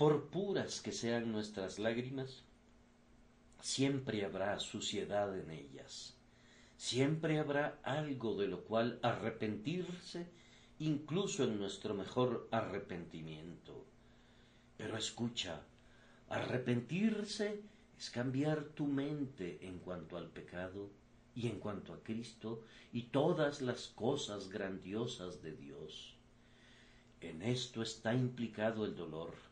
Por 0.00 0.30
puras 0.30 0.80
que 0.80 0.92
sean 0.92 1.30
nuestras 1.30 1.78
lágrimas, 1.78 2.42
siempre 3.60 4.24
habrá 4.24 4.58
suciedad 4.58 5.38
en 5.38 5.50
ellas, 5.50 6.14
siempre 6.78 7.38
habrá 7.38 7.78
algo 7.82 8.34
de 8.34 8.48
lo 8.48 8.64
cual 8.64 8.98
arrepentirse, 9.02 10.26
incluso 10.78 11.44
en 11.44 11.58
nuestro 11.58 11.92
mejor 11.92 12.48
arrepentimiento. 12.50 13.84
Pero 14.78 14.96
escucha, 14.96 15.60
arrepentirse 16.30 17.60
es 17.98 18.08
cambiar 18.08 18.64
tu 18.68 18.86
mente 18.86 19.58
en 19.60 19.80
cuanto 19.80 20.16
al 20.16 20.30
pecado 20.30 20.88
y 21.34 21.46
en 21.48 21.58
cuanto 21.58 21.92
a 21.92 22.02
Cristo 22.02 22.64
y 22.90 23.02
todas 23.02 23.60
las 23.60 23.88
cosas 23.88 24.48
grandiosas 24.48 25.42
de 25.42 25.52
Dios. 25.52 26.14
En 27.20 27.42
esto 27.42 27.82
está 27.82 28.14
implicado 28.14 28.86
el 28.86 28.96
dolor, 28.96 29.49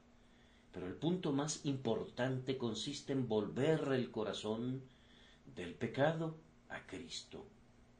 pero 0.78 0.87
el 0.87 0.97
punto 0.97 1.32
más 1.32 1.66
importante 1.66 2.56
consiste 2.56 3.12
en 3.12 3.26
volver 3.26 3.88
el 3.94 4.12
corazón 4.12 4.80
del 5.56 5.75
pecado 5.75 6.37
a 6.68 6.87
Cristo. 6.87 7.44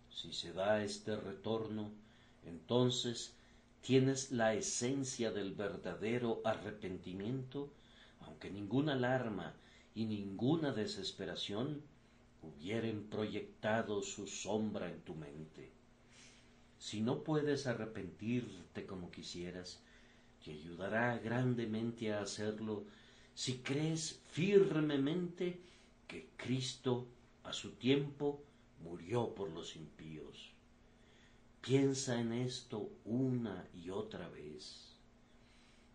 Si 0.09 0.33
se 0.33 0.53
da 0.53 0.85
este 0.85 1.17
retorno, 1.17 1.91
entonces 2.47 3.35
tienes 3.81 4.31
la 4.31 4.55
esencia 4.55 5.33
del 5.33 5.55
verdadero 5.55 6.41
arrepentimiento, 6.45 7.69
aunque 8.21 8.49
ninguna 8.49 8.93
alarma 8.93 9.55
y 9.97 10.05
ninguna 10.05 10.71
desesperación 10.71 11.83
hubieren 12.43 13.09
proyectado 13.11 14.03
su 14.03 14.29
sombra 14.29 14.89
en 14.89 15.01
tu 15.01 15.17
mente. 15.17 15.73
Si 16.79 17.01
no 17.01 17.25
puedes 17.25 17.67
arrepentirte 17.67 18.87
como 18.87 19.11
quisieras, 19.11 19.83
ayudará 20.53 21.19
grandemente 21.19 22.13
a 22.13 22.23
hacerlo 22.23 22.85
si 23.35 23.59
crees 23.59 24.21
firmemente 24.31 25.61
que 26.07 26.31
Cristo 26.37 27.07
a 27.45 27.53
su 27.53 27.73
tiempo 27.73 28.43
murió 28.83 29.35
por 29.35 29.51
los 29.51 29.77
impíos. 29.77 30.53
Piensa 31.61 32.21
en 32.21 32.33
esto 32.33 32.91
una 33.05 33.69
y 33.75 33.91
otra 33.91 34.29
vez. 34.29 34.97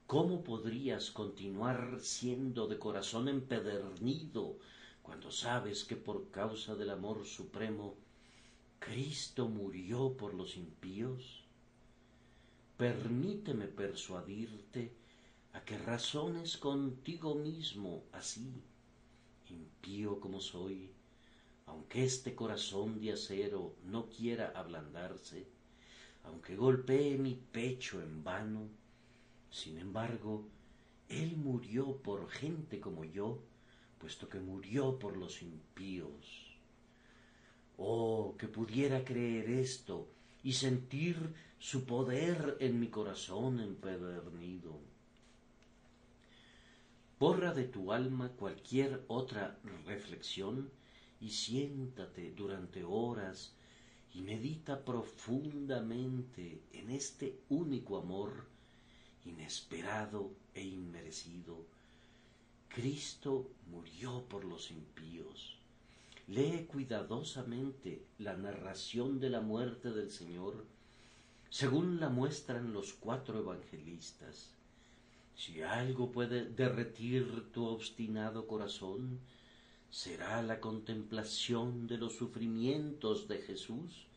¿Cómo 0.08 0.44
podrías 0.44 1.10
continuar 1.10 2.00
siendo 2.02 2.68
de 2.68 2.78
corazón 2.78 3.28
empedernido 3.28 4.58
cuando 5.02 5.32
sabes 5.32 5.84
que 5.84 5.96
por 5.96 6.30
causa 6.30 6.76
del 6.76 6.92
amor 6.92 7.26
supremo 7.26 7.96
Cristo 8.80 9.48
murió 9.48 10.16
por 10.16 10.34
los 10.34 10.56
impíos? 10.58 11.44
Permíteme 12.84 13.68
persuadirte 13.68 14.92
a 15.54 15.62
que 15.64 15.78
razones 15.78 16.58
contigo 16.58 17.34
mismo 17.34 18.04
así, 18.12 18.62
impío 19.50 20.20
como 20.20 20.42
soy, 20.42 20.92
aunque 21.66 22.04
este 22.04 22.36
corazón 22.36 23.00
de 23.00 23.14
acero 23.14 23.74
no 23.86 24.10
quiera 24.10 24.52
ablandarse, 24.54 25.48
aunque 26.26 26.58
golpee 26.58 27.18
mi 27.18 27.36
pecho 27.36 28.02
en 28.02 28.22
vano, 28.22 28.68
sin 29.50 29.78
embargo, 29.78 30.46
Él 31.08 31.38
murió 31.38 31.96
por 32.08 32.30
gente 32.30 32.82
como 32.82 33.06
yo, 33.06 33.40
puesto 33.98 34.28
que 34.28 34.42
murió 34.42 35.00
por 35.00 35.16
los 35.16 35.42
impíos. 35.42 36.58
Oh, 37.78 38.36
que 38.38 38.50
pudiera 38.50 39.06
creer 39.06 39.50
esto 39.52 40.13
y 40.44 40.54
sentir 40.54 41.34
su 41.60 41.86
poder 41.86 42.58
en 42.60 42.80
mi 42.80 42.90
corazón 42.90 43.60
empedernido. 43.60 44.80
Borra 47.20 47.54
de 47.54 47.64
tu 47.64 47.94
alma 47.94 48.30
cualquier 48.30 49.04
otra 49.08 49.58
reflexión 49.86 50.70
y 51.22 51.30
siéntate 51.30 52.32
durante 52.32 52.84
horas 52.84 53.54
y 54.14 54.22
medita 54.22 54.84
profundamente 54.84 56.62
en 56.74 56.92
este 56.92 57.40
único 57.50 57.98
amor 57.98 58.46
inesperado 59.26 60.32
e 60.54 60.64
inmerecido 60.64 61.66
Cristo 62.74 63.52
murió 63.68 64.26
por 64.28 64.46
los 64.46 64.72
impíos. 64.72 65.60
Lee 66.28 66.66
cuidadosamente 66.68 68.06
la 68.18 68.36
narración 68.38 69.20
de 69.20 69.30
la 69.30 69.42
muerte 69.42 69.92
del 69.92 70.10
Señor 70.10 70.66
según 71.54 72.00
la 72.00 72.10
muestran 72.10 72.74
los 72.74 72.94
cuatro 72.94 73.38
evangelistas. 73.38 74.50
Si 75.36 75.62
algo 75.62 76.12
puede 76.12 76.46
derretir 76.46 77.52
tu 77.52 77.66
obstinado 77.66 78.48
corazón, 78.48 79.20
será 79.92 80.42
la 80.42 80.60
contemplación 80.60 81.86
de 81.86 82.00
los 82.00 82.16
sufrimientos 82.16 83.28
de 83.28 83.38
Jesús 83.38 84.08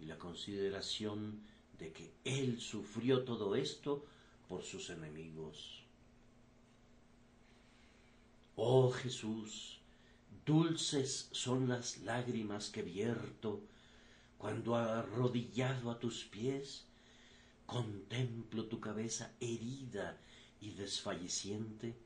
y 0.00 0.06
la 0.06 0.18
consideración 0.18 1.42
de 1.78 1.92
que 1.92 2.12
Él 2.24 2.60
sufrió 2.60 3.22
todo 3.22 3.54
esto 3.54 4.04
por 4.48 4.64
sus 4.64 4.90
enemigos. 4.90 5.84
Oh 8.56 8.90
Jesús, 8.90 9.78
dulces 10.44 11.28
son 11.32 11.68
las 11.68 11.98
lágrimas 11.98 12.70
que 12.70 12.82
vierto 12.82 13.60
cuando 14.38 14.76
arrodillado 14.76 15.90
a 15.90 15.98
tus 15.98 16.24
pies 16.24 16.84
contemplo 17.66 18.66
tu 18.66 18.80
cabeza 18.80 19.32
herida 19.40 20.18
y 20.60 20.70
desfalleciente 20.70 21.96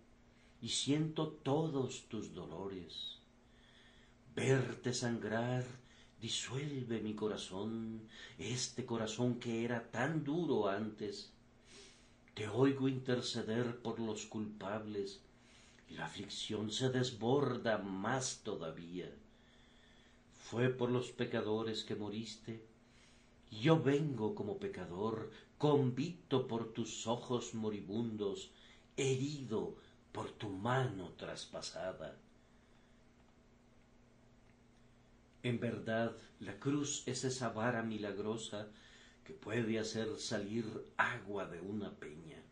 y 0.61 0.69
siento 0.69 1.29
todos 1.29 2.09
tus 2.09 2.35
dolores. 2.35 3.19
Verte 4.35 4.93
sangrar 4.93 5.65
disuelve 6.21 7.01
mi 7.01 7.15
corazón, 7.15 8.09
este 8.39 8.85
corazón 8.85 9.39
que 9.39 9.65
era 9.65 9.91
tan 9.91 10.25
duro 10.25 10.69
antes. 10.69 11.33
Te 12.35 12.49
oigo 12.49 12.89
interceder 12.89 13.81
por 13.83 13.99
los 13.99 14.27
culpables, 14.27 15.21
la 15.91 16.07
aflicción 16.07 16.71
se 16.71 16.91
desborda 16.91 17.79
más 17.79 18.41
todavía. 18.45 19.11
Fue 20.51 20.69
por 20.69 20.91
los 20.91 21.11
pecadores 21.11 21.85
que 21.85 21.97
moriste. 21.97 22.63
Yo 23.51 23.83
vengo 23.83 24.35
como 24.35 24.59
pecador, 24.59 25.31
convicto 25.57 26.47
por 26.47 26.73
tus 26.73 27.07
ojos 27.07 27.55
moribundos, 27.55 28.51
herido 28.97 29.77
por 30.13 30.31
tu 30.31 30.49
mano 30.51 31.13
traspasada. 31.17 32.17
En 35.43 35.61
verdad, 35.61 36.17
la 36.41 36.59
cruz 36.59 37.03
es 37.07 37.25
esa 37.25 37.51
vara 37.51 37.83
milagrosa 37.83 38.69
que 39.25 39.33
puede 39.33 39.79
hacer 39.79 40.19
salir 40.19 40.65
agua 40.97 41.47
de 41.47 41.61
una 41.61 41.91
peña. 41.91 42.43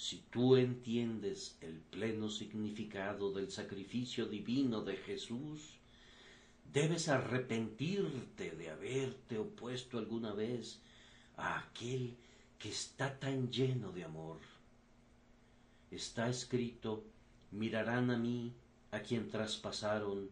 Si 0.00 0.24
tú 0.30 0.56
entiendes 0.56 1.58
el 1.60 1.78
pleno 1.78 2.30
significado 2.30 3.32
del 3.34 3.50
sacrificio 3.50 4.24
divino 4.24 4.80
de 4.80 4.96
Jesús, 4.96 5.74
debes 6.72 7.10
arrepentirte 7.10 8.52
de 8.52 8.70
haberte 8.70 9.36
opuesto 9.36 9.98
alguna 9.98 10.32
vez 10.32 10.80
a 11.36 11.58
aquel 11.58 12.16
que 12.58 12.70
está 12.70 13.18
tan 13.18 13.52
lleno 13.52 13.92
de 13.92 14.04
amor. 14.04 14.38
Está 15.90 16.30
escrito 16.30 17.04
mirarán 17.50 18.10
a 18.10 18.16
mí, 18.16 18.54
a 18.92 19.00
quien 19.00 19.28
traspasaron, 19.28 20.30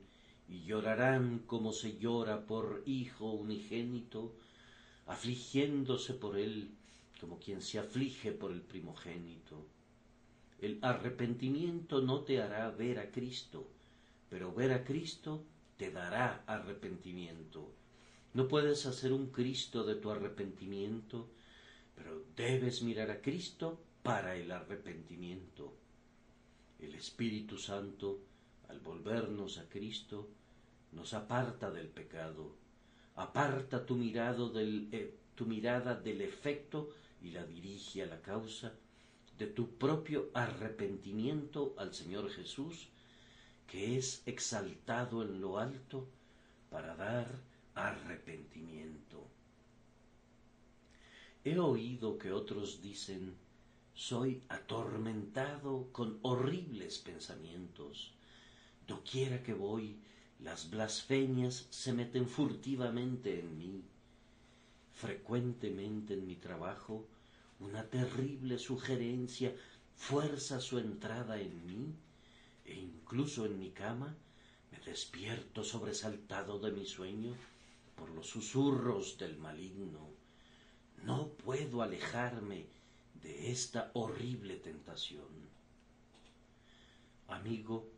y 0.48 0.64
llorarán 0.64 1.40
como 1.40 1.74
se 1.74 1.98
llora 1.98 2.46
por 2.46 2.82
hijo 2.86 3.32
unigénito, 3.32 4.34
afligiéndose 5.04 6.14
por 6.14 6.38
él 6.38 6.77
como 7.20 7.38
quien 7.38 7.60
se 7.60 7.78
aflige 7.78 8.32
por 8.32 8.52
el 8.52 8.62
primogénito. 8.62 9.66
El 10.60 10.78
arrepentimiento 10.82 12.00
no 12.00 12.20
te 12.20 12.40
hará 12.40 12.70
ver 12.70 12.98
a 12.98 13.10
Cristo, 13.10 13.68
pero 14.28 14.52
ver 14.52 14.72
a 14.72 14.84
Cristo 14.84 15.44
te 15.76 15.90
dará 15.90 16.42
arrepentimiento. 16.46 17.70
No 18.34 18.48
puedes 18.48 18.86
hacer 18.86 19.12
un 19.12 19.28
Cristo 19.28 19.84
de 19.84 19.94
tu 19.94 20.10
arrepentimiento, 20.10 21.28
pero 21.96 22.22
debes 22.36 22.82
mirar 22.82 23.10
a 23.10 23.20
Cristo 23.20 23.78
para 24.02 24.36
el 24.36 24.50
arrepentimiento. 24.50 25.72
El 26.80 26.94
Espíritu 26.94 27.58
Santo, 27.58 28.20
al 28.68 28.80
volvernos 28.80 29.58
a 29.58 29.68
Cristo, 29.68 30.28
nos 30.92 31.14
aparta 31.14 31.70
del 31.70 31.88
pecado, 31.88 32.54
aparta 33.16 33.84
tu, 33.84 33.96
mirado 33.96 34.48
del, 34.48 34.88
eh, 34.92 35.14
tu 35.34 35.46
mirada 35.46 35.94
del 35.94 36.20
efecto 36.20 36.90
y 37.22 37.30
la 37.30 37.44
dirige 37.44 38.02
a 38.02 38.06
la 38.06 38.20
causa 38.20 38.72
de 39.38 39.46
tu 39.46 39.76
propio 39.76 40.30
arrepentimiento 40.34 41.74
al 41.78 41.94
Señor 41.94 42.30
Jesús, 42.30 42.88
que 43.66 43.96
es 43.96 44.22
exaltado 44.26 45.22
en 45.22 45.40
lo 45.40 45.58
alto 45.58 46.08
para 46.70 46.96
dar 46.96 47.28
arrepentimiento. 47.74 49.26
He 51.44 51.58
oído 51.58 52.18
que 52.18 52.32
otros 52.32 52.82
dicen, 52.82 53.36
soy 53.94 54.42
atormentado 54.48 55.88
con 55.92 56.18
horribles 56.22 56.98
pensamientos. 56.98 58.12
Doquiera 58.86 59.42
que 59.42 59.54
voy, 59.54 59.98
las 60.40 60.70
blasfemias 60.70 61.66
se 61.70 61.92
meten 61.92 62.28
furtivamente 62.28 63.40
en 63.40 63.58
mí. 63.58 63.84
Frecuentemente 64.98 66.14
en 66.14 66.26
mi 66.26 66.34
trabajo, 66.34 67.06
una 67.60 67.84
terrible 67.84 68.58
sugerencia 68.58 69.54
fuerza 69.94 70.58
su 70.60 70.80
entrada 70.80 71.40
en 71.40 71.64
mí, 71.66 71.94
e 72.64 72.74
incluso 72.74 73.46
en 73.46 73.60
mi 73.60 73.70
cama 73.70 74.16
me 74.72 74.78
despierto 74.80 75.62
sobresaltado 75.62 76.58
de 76.58 76.72
mi 76.72 76.84
sueño 76.84 77.32
por 77.94 78.10
los 78.10 78.26
susurros 78.26 79.16
del 79.18 79.38
maligno. 79.38 80.10
No 81.04 81.28
puedo 81.28 81.82
alejarme 81.82 82.66
de 83.22 83.52
esta 83.52 83.92
horrible 83.94 84.56
tentación. 84.56 85.28
Amigo, 87.28 87.88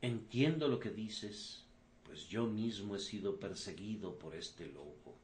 entiendo 0.00 0.66
lo 0.68 0.80
que 0.80 0.90
dices, 0.90 1.66
pues 2.04 2.26
yo 2.26 2.46
mismo 2.46 2.96
he 2.96 2.98
sido 2.98 3.38
perseguido 3.38 4.18
por 4.18 4.34
este 4.34 4.66
lobo. 4.66 5.21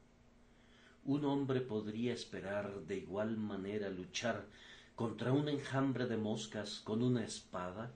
Un 1.05 1.25
hombre 1.25 1.61
podría 1.61 2.13
esperar 2.13 2.81
de 2.81 2.97
igual 2.97 3.37
manera 3.37 3.89
luchar 3.89 4.45
contra 4.95 5.31
un 5.31 5.47
enjambre 5.47 6.05
de 6.05 6.17
moscas 6.17 6.81
con 6.83 7.01
una 7.01 7.23
espada, 7.23 7.91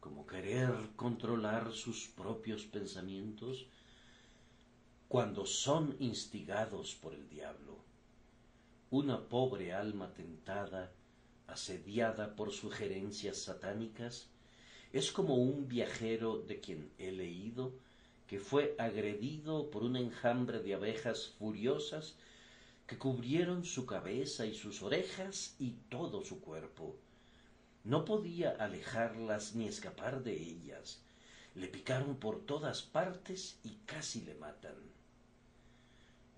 como 0.00 0.26
querer 0.26 0.72
controlar 0.96 1.72
sus 1.72 2.08
propios 2.08 2.64
pensamientos 2.64 3.66
cuando 5.08 5.44
son 5.44 5.96
instigados 5.98 6.94
por 6.94 7.12
el 7.12 7.28
diablo. 7.28 7.76
Una 8.90 9.28
pobre 9.28 9.72
alma 9.72 10.12
tentada, 10.14 10.92
asediada 11.46 12.34
por 12.34 12.50
sugerencias 12.50 13.38
satánicas, 13.42 14.28
es 14.92 15.12
como 15.12 15.36
un 15.36 15.68
viajero 15.68 16.38
de 16.38 16.60
quien 16.60 16.90
he 16.98 17.12
leído 17.12 17.72
que 18.32 18.40
fue 18.40 18.74
agredido 18.78 19.70
por 19.70 19.82
un 19.82 19.94
enjambre 19.94 20.60
de 20.60 20.72
abejas 20.72 21.34
furiosas 21.38 22.14
que 22.86 22.96
cubrieron 22.96 23.66
su 23.66 23.84
cabeza 23.84 24.46
y 24.46 24.54
sus 24.54 24.80
orejas 24.82 25.54
y 25.58 25.72
todo 25.90 26.24
su 26.24 26.40
cuerpo. 26.40 26.96
No 27.84 28.06
podía 28.06 28.52
alejarlas 28.52 29.54
ni 29.54 29.68
escapar 29.68 30.22
de 30.22 30.32
ellas. 30.32 31.02
Le 31.54 31.68
picaron 31.68 32.16
por 32.16 32.40
todas 32.46 32.80
partes 32.80 33.58
y 33.64 33.74
casi 33.84 34.22
le 34.22 34.34
matan. 34.36 34.76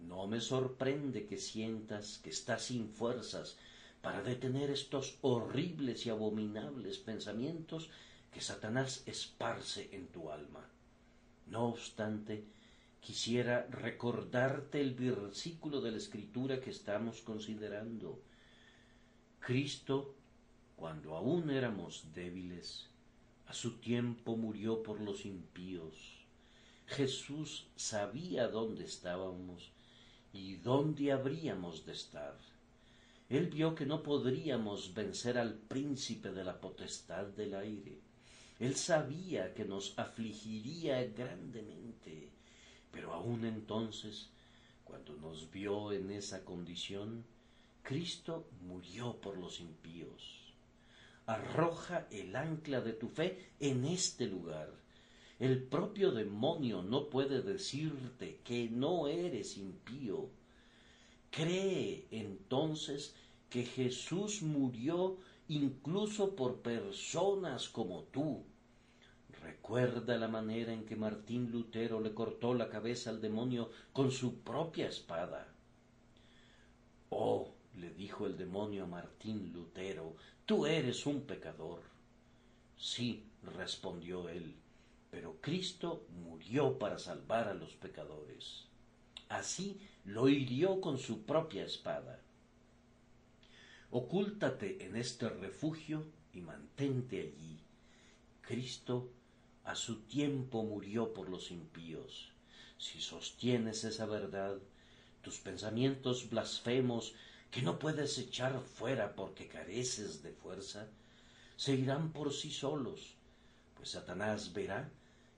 No 0.00 0.26
me 0.26 0.40
sorprende 0.40 1.26
que 1.26 1.38
sientas 1.38 2.18
que 2.18 2.30
estás 2.30 2.62
sin 2.62 2.88
fuerzas 2.88 3.56
para 4.02 4.20
detener 4.20 4.68
estos 4.70 5.16
horribles 5.20 6.06
y 6.06 6.10
abominables 6.10 6.98
pensamientos 6.98 7.88
que 8.32 8.40
Satanás 8.40 9.04
esparce 9.06 9.90
en 9.92 10.08
tu 10.08 10.32
alma. 10.32 10.73
No 11.46 11.66
obstante, 11.66 12.44
quisiera 13.00 13.66
recordarte 13.66 14.80
el 14.80 14.94
versículo 14.94 15.80
de 15.80 15.90
la 15.90 15.98
escritura 15.98 16.60
que 16.60 16.70
estamos 16.70 17.20
considerando. 17.20 18.22
Cristo, 19.40 20.14
cuando 20.74 21.14
aún 21.14 21.50
éramos 21.50 22.12
débiles, 22.14 22.88
a 23.46 23.52
su 23.52 23.78
tiempo 23.78 24.36
murió 24.36 24.82
por 24.82 25.00
los 25.00 25.26
impíos. 25.26 26.24
Jesús 26.86 27.66
sabía 27.76 28.48
dónde 28.48 28.84
estábamos 28.84 29.70
y 30.32 30.56
dónde 30.56 31.12
habríamos 31.12 31.84
de 31.84 31.92
estar. 31.92 32.36
Él 33.28 33.48
vio 33.48 33.74
que 33.74 33.86
no 33.86 34.02
podríamos 34.02 34.94
vencer 34.94 35.38
al 35.38 35.54
príncipe 35.54 36.32
de 36.32 36.44
la 36.44 36.60
potestad 36.60 37.26
del 37.26 37.54
aire 37.54 38.00
él 38.60 38.76
sabía 38.76 39.52
que 39.52 39.64
nos 39.64 39.98
afligiría 39.98 41.04
grandemente, 41.04 42.30
pero 42.92 43.12
aun 43.12 43.44
entonces, 43.44 44.30
cuando 44.84 45.16
nos 45.16 45.50
vio 45.50 45.92
en 45.92 46.10
esa 46.10 46.44
condición, 46.44 47.24
Cristo 47.82 48.48
murió 48.62 49.20
por 49.20 49.36
los 49.36 49.60
impíos. 49.60 50.52
Arroja 51.26 52.06
el 52.10 52.36
ancla 52.36 52.80
de 52.80 52.92
tu 52.92 53.08
fe 53.08 53.52
en 53.58 53.84
este 53.84 54.26
lugar. 54.26 54.70
El 55.40 55.62
propio 55.62 56.12
demonio 56.12 56.82
no 56.82 57.08
puede 57.10 57.42
decirte 57.42 58.40
que 58.44 58.68
no 58.70 59.08
eres 59.08 59.56
impío. 59.56 60.30
Cree 61.30 62.06
entonces 62.12 63.14
que 63.50 63.64
Jesús 63.64 64.42
murió 64.42 65.16
incluso 65.48 66.34
por 66.34 66.62
personas 66.62 67.68
como 67.68 68.04
tú. 68.04 68.44
Recuerda 69.42 70.16
la 70.16 70.28
manera 70.28 70.72
en 70.72 70.86
que 70.86 70.96
Martín 70.96 71.50
Lutero 71.50 72.00
le 72.00 72.14
cortó 72.14 72.54
la 72.54 72.70
cabeza 72.70 73.10
al 73.10 73.20
demonio 73.20 73.70
con 73.92 74.10
su 74.10 74.40
propia 74.40 74.88
espada. 74.88 75.48
Oh, 77.10 77.52
le 77.76 77.90
dijo 77.90 78.26
el 78.26 78.36
demonio 78.36 78.84
a 78.84 78.86
Martín 78.86 79.52
Lutero, 79.52 80.16
tú 80.46 80.66
eres 80.66 81.06
un 81.06 81.22
pecador. 81.22 81.82
Sí, 82.76 83.24
respondió 83.42 84.28
él, 84.28 84.54
pero 85.10 85.36
Cristo 85.40 86.06
murió 86.22 86.78
para 86.78 86.98
salvar 86.98 87.48
a 87.48 87.54
los 87.54 87.74
pecadores. 87.74 88.64
Así 89.28 89.80
lo 90.04 90.28
hirió 90.28 90.80
con 90.80 90.98
su 90.98 91.22
propia 91.24 91.64
espada. 91.64 92.20
Ocúltate 93.96 94.84
en 94.84 94.96
este 94.96 95.28
refugio 95.28 96.04
y 96.32 96.40
mantente 96.40 97.20
allí. 97.20 97.60
Cristo 98.40 99.08
a 99.62 99.76
su 99.76 100.00
tiempo 100.00 100.64
murió 100.64 101.14
por 101.14 101.28
los 101.28 101.52
impíos. 101.52 102.32
Si 102.76 103.00
sostienes 103.00 103.84
esa 103.84 104.06
verdad, 104.06 104.58
tus 105.22 105.38
pensamientos 105.38 106.28
blasfemos 106.28 107.14
que 107.52 107.62
no 107.62 107.78
puedes 107.78 108.18
echar 108.18 108.60
fuera 108.62 109.14
porque 109.14 109.46
careces 109.46 110.24
de 110.24 110.32
fuerza, 110.32 110.88
se 111.56 111.76
irán 111.76 112.12
por 112.12 112.32
sí 112.32 112.50
solos, 112.50 113.14
pues 113.76 113.90
Satanás 113.90 114.52
verá 114.52 114.90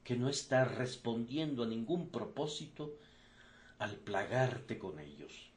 que 0.02 0.16
no 0.16 0.30
está 0.30 0.64
respondiendo 0.64 1.64
a 1.64 1.66
ningún 1.66 2.08
propósito 2.08 2.96
al 3.78 3.96
plagarte 3.96 4.78
con 4.78 4.98
ellos. 4.98 5.50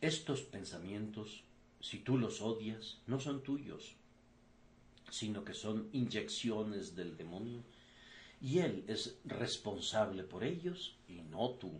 Estos 0.00 0.40
pensamientos, 0.40 1.44
si 1.80 1.98
tú 1.98 2.16
los 2.16 2.40
odias, 2.40 2.96
no 3.06 3.20
son 3.20 3.42
tuyos, 3.42 3.96
sino 5.10 5.44
que 5.44 5.52
son 5.52 5.90
inyecciones 5.92 6.96
del 6.96 7.18
demonio, 7.18 7.62
y 8.40 8.60
él 8.60 8.82
es 8.88 9.18
responsable 9.26 10.22
por 10.22 10.42
ellos 10.42 10.94
y 11.06 11.20
no 11.30 11.50
tú. 11.50 11.72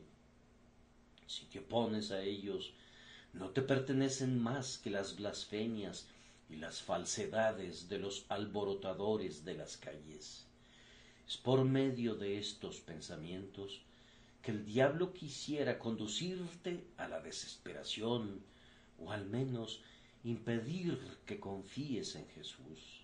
Si 1.27 1.47
te 1.47 1.61
opones 1.61 2.11
a 2.11 2.21
ellos, 2.23 2.75
no 3.33 3.51
te 3.51 3.63
pertenecen 3.63 4.39
más 4.39 4.77
que 4.77 4.91
las 4.91 5.17
blasfemias 5.17 6.07
y 6.51 6.57
las 6.57 6.83
falsedades 6.83 7.89
de 7.89 8.01
los 8.01 8.27
alborotadores 8.29 9.47
de 9.47 9.55
las 9.55 9.79
calles. 9.79 10.45
Es 11.27 11.39
por 11.39 11.65
medio 11.65 12.17
de 12.17 12.39
estos 12.39 12.81
pensamientos 12.81 13.81
que 14.43 14.51
el 14.53 14.65
diablo 14.65 15.13
quisiera 15.13 15.79
conducirte 15.79 16.85
a 16.97 17.09
la 17.09 17.21
desesperación 17.21 18.43
o 18.99 19.13
al 19.13 19.27
menos 19.27 19.83
impedir 20.25 20.99
que 21.27 21.41
confíes 21.41 22.15
en 22.17 22.27
Jesús. 22.29 23.03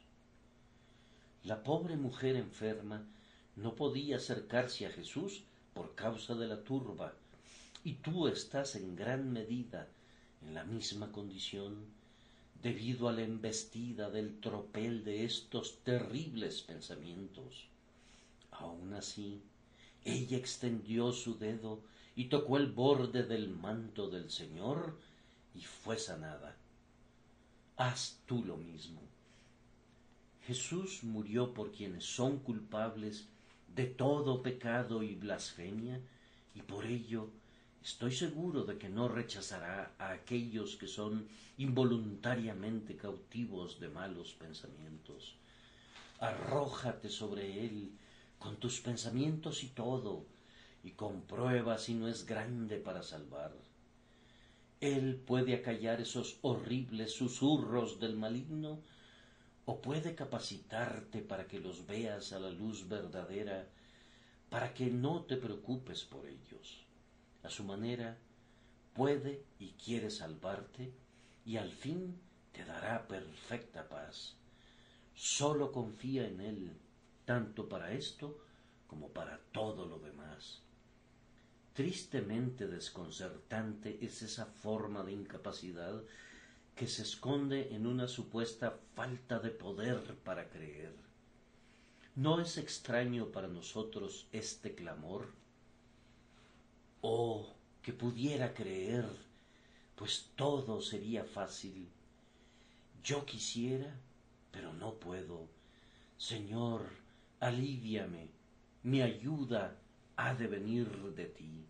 La 1.45 1.63
pobre 1.63 1.97
mujer 1.97 2.37
enferma 2.37 3.07
no 3.55 3.75
podía 3.75 4.17
acercarse 4.17 4.87
a 4.87 4.91
Jesús 4.91 5.45
por 5.75 5.95
causa 5.95 6.35
de 6.35 6.47
la 6.47 6.65
turba, 6.65 7.15
y 7.85 7.95
tú 7.95 8.29
estás 8.29 8.75
en 8.75 8.97
gran 8.97 9.33
medida 9.33 9.89
en 10.43 10.55
la 10.55 10.65
misma 10.65 11.13
condición 11.13 11.87
debido 12.63 13.09
a 13.09 13.13
la 13.13 13.23
embestida 13.23 14.11
del 14.11 14.41
tropel 14.41 15.05
de 15.05 15.25
estos 15.25 15.79
terribles 15.85 16.63
pensamientos. 16.63 17.69
Aun 18.51 18.95
así, 18.95 19.41
ella 20.07 20.37
extendió 20.37 21.13
su 21.13 21.37
dedo 21.37 21.81
y 22.15 22.27
tocó 22.27 22.57
el 22.57 22.71
borde 22.71 23.25
del 23.25 23.49
manto 23.51 24.09
del 24.09 24.31
Señor 24.31 24.97
y 25.55 25.63
fue 25.63 25.99
sanada. 25.99 26.57
Haz 27.77 28.21
tú 28.25 28.45
lo 28.45 28.57
mismo. 28.57 29.01
Jesús 30.47 31.03
murió 31.03 31.53
por 31.53 31.73
quienes 31.73 32.05
son 32.05 32.39
culpables 32.39 33.27
de 33.75 33.87
todo 33.87 34.43
pecado 34.43 35.03
y 35.03 35.17
blasfemia, 35.17 36.01
y 36.55 36.63
por 36.63 36.87
ello 36.87 37.29
estoy 37.83 38.13
seguro 38.13 38.63
de 38.65 38.79
que 38.79 38.89
no 38.89 39.09
rechazará 39.09 39.93
a 39.99 40.13
aquellos 40.13 40.77
que 40.77 40.87
son 40.87 41.27
involuntariamente 41.59 42.97
cautivos 42.97 43.81
de 43.81 43.89
malos 43.89 44.35
pensamientos. 44.35 45.35
Arrójate 46.21 47.11
sobre 47.11 47.67
él 47.67 47.91
con 48.39 48.57
tus 48.57 48.81
pensamientos 48.81 49.65
y 49.65 49.69
todo, 49.69 50.27
y 50.83 50.93
comprueba 50.93 51.79
si 51.79 51.95
no 51.95 52.09
es 52.09 52.27
grande 52.27 52.79
para 52.79 53.03
salvar. 53.03 53.53
Él 54.81 55.17
puede 55.27 55.55
acallar 55.55 56.01
esos 56.01 56.39
horribles 56.43 57.13
susurros 57.13 57.99
del 57.99 58.17
maligno, 58.17 58.81
o 59.65 59.81
puede 59.81 60.15
capacitarte 60.15 61.23
para 61.23 61.49
que 61.49 61.59
los 61.59 61.87
veas 61.87 62.33
a 62.33 62.39
la 62.39 62.51
luz 62.51 62.89
verdadera, 62.89 63.67
para 64.49 64.73
que 64.75 64.87
no 64.87 65.25
te 65.25 65.37
preocupes 65.37 66.05
por 66.05 66.27
ellos. 66.27 66.85
A 67.43 67.51
su 67.51 67.65
manera, 67.65 68.17
puede 68.93 69.43
y 69.59 69.71
quiere 69.73 70.11
salvarte, 70.11 70.93
y 71.45 71.57
al 71.57 71.71
fin 71.71 72.21
te 72.53 72.65
dará 72.65 73.09
perfecta 73.09 73.89
paz. 73.89 74.37
Solo 75.15 75.73
confía 75.73 76.29
en 76.29 76.41
Él, 76.41 76.73
tanto 77.27 77.69
para 77.69 77.93
esto 77.93 78.39
como 78.87 79.09
para 79.09 79.39
todo 79.53 79.85
lo 79.85 79.99
demás. 79.99 80.63
Tristemente 81.75 82.67
desconcertante 82.67 83.99
es 84.01 84.23
esa 84.23 84.47
forma 84.47 85.03
de 85.03 85.13
incapacidad 85.13 86.03
que 86.75 86.87
se 86.87 87.03
esconde 87.03 87.75
en 87.75 87.87
una 87.87 88.09
supuesta 88.09 88.79
falta 88.95 89.39
de 89.41 89.51
poder 89.51 90.15
para 90.25 90.49
creer. 90.49 90.95
¿No 92.15 92.41
es 92.41 92.57
extraño 92.57 93.27
para 93.27 93.49
nosotros 93.49 94.27
este 94.33 94.75
clamor? 94.75 95.33
Oh, 97.03 97.55
que 97.83 97.93
pudiera 97.93 98.55
creer, 98.55 99.07
pues 99.97 100.31
todo 100.35 100.81
sería 100.81 101.25
fácil. 101.25 101.89
Yo 103.03 103.27
quisiera, 103.27 103.95
pero 104.51 104.73
no 104.73 104.95
puedo. 104.95 105.47
Señor, 106.17 106.89
aliviame, 107.41 108.29
mi 108.83 109.03
ayuda 109.03 109.77
ha 110.17 110.35
de 110.35 110.47
venir 110.47 110.89
de 111.15 111.27
ti. 111.27 111.65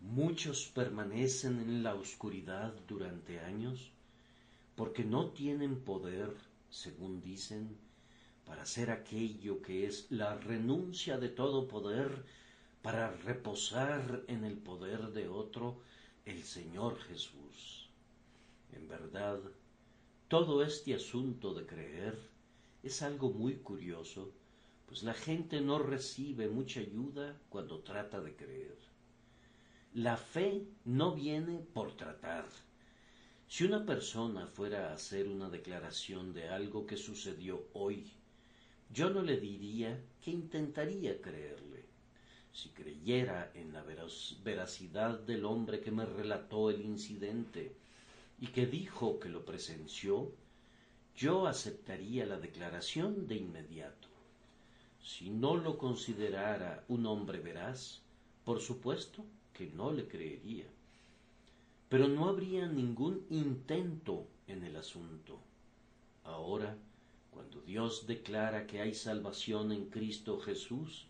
Muchos 0.00 0.66
permanecen 0.74 1.58
en 1.60 1.82
la 1.82 1.94
oscuridad 1.94 2.72
durante 2.86 3.40
años 3.40 3.90
porque 4.76 5.04
no 5.04 5.30
tienen 5.30 5.80
poder, 5.80 6.36
según 6.70 7.20
dicen, 7.20 7.76
para 8.46 8.62
hacer 8.62 8.90
aquello 8.90 9.60
que 9.60 9.86
es 9.86 10.10
la 10.10 10.36
renuncia 10.36 11.18
de 11.18 11.28
todo 11.28 11.66
poder 11.66 12.24
para 12.80 13.10
reposar 13.10 14.22
en 14.28 14.44
el 14.44 14.56
poder 14.56 15.08
de 15.12 15.28
otro, 15.28 15.80
el 16.24 16.44
Señor 16.44 16.98
Jesús. 17.00 17.90
En 18.72 18.88
verdad, 18.88 19.40
todo 20.28 20.62
este 20.62 20.94
asunto 20.94 21.54
de 21.54 21.66
creer 21.66 22.37
es 22.82 23.02
algo 23.02 23.30
muy 23.30 23.56
curioso 23.56 24.32
pues 24.88 25.02
la 25.02 25.12
gente 25.12 25.60
no 25.60 25.78
recibe 25.78 26.48
mucha 26.48 26.80
ayuda 26.80 27.38
cuando 27.50 27.80
trata 27.80 28.22
de 28.22 28.34
creer. 28.34 28.74
La 29.92 30.16
fe 30.16 30.64
no 30.86 31.14
viene 31.14 31.58
por 31.74 31.94
tratar. 31.94 32.46
Si 33.46 33.64
una 33.64 33.84
persona 33.84 34.46
fuera 34.46 34.88
a 34.88 34.94
hacer 34.94 35.28
una 35.28 35.50
declaración 35.50 36.32
de 36.32 36.48
algo 36.48 36.86
que 36.86 36.96
sucedió 36.96 37.66
hoy, 37.74 38.10
yo 38.90 39.10
no 39.10 39.20
le 39.20 39.38
diría 39.38 40.02
que 40.22 40.30
intentaría 40.30 41.20
creerle. 41.20 41.84
Si 42.50 42.70
creyera 42.70 43.52
en 43.54 43.74
la 43.74 43.84
veracidad 44.42 45.18
del 45.20 45.44
hombre 45.44 45.80
que 45.80 45.90
me 45.90 46.06
relató 46.06 46.70
el 46.70 46.80
incidente 46.80 47.76
y 48.40 48.46
que 48.46 48.66
dijo 48.66 49.20
que 49.20 49.28
lo 49.28 49.44
presenció, 49.44 50.32
yo 51.18 51.48
aceptaría 51.48 52.24
la 52.26 52.38
declaración 52.38 53.26
de 53.26 53.34
inmediato. 53.34 54.06
Si 55.02 55.30
no 55.30 55.56
lo 55.56 55.76
considerara 55.76 56.84
un 56.86 57.06
hombre 57.06 57.40
veraz, 57.40 58.02
por 58.44 58.60
supuesto 58.60 59.24
que 59.52 59.66
no 59.66 59.90
le 59.92 60.06
creería. 60.06 60.66
Pero 61.88 62.06
no 62.06 62.28
habría 62.28 62.68
ningún 62.68 63.26
intento 63.30 64.28
en 64.46 64.62
el 64.62 64.76
asunto. 64.76 65.40
Ahora, 66.22 66.78
cuando 67.32 67.62
Dios 67.62 68.06
declara 68.06 68.68
que 68.68 68.80
hay 68.80 68.94
salvación 68.94 69.72
en 69.72 69.90
Cristo 69.90 70.38
Jesús, 70.38 71.08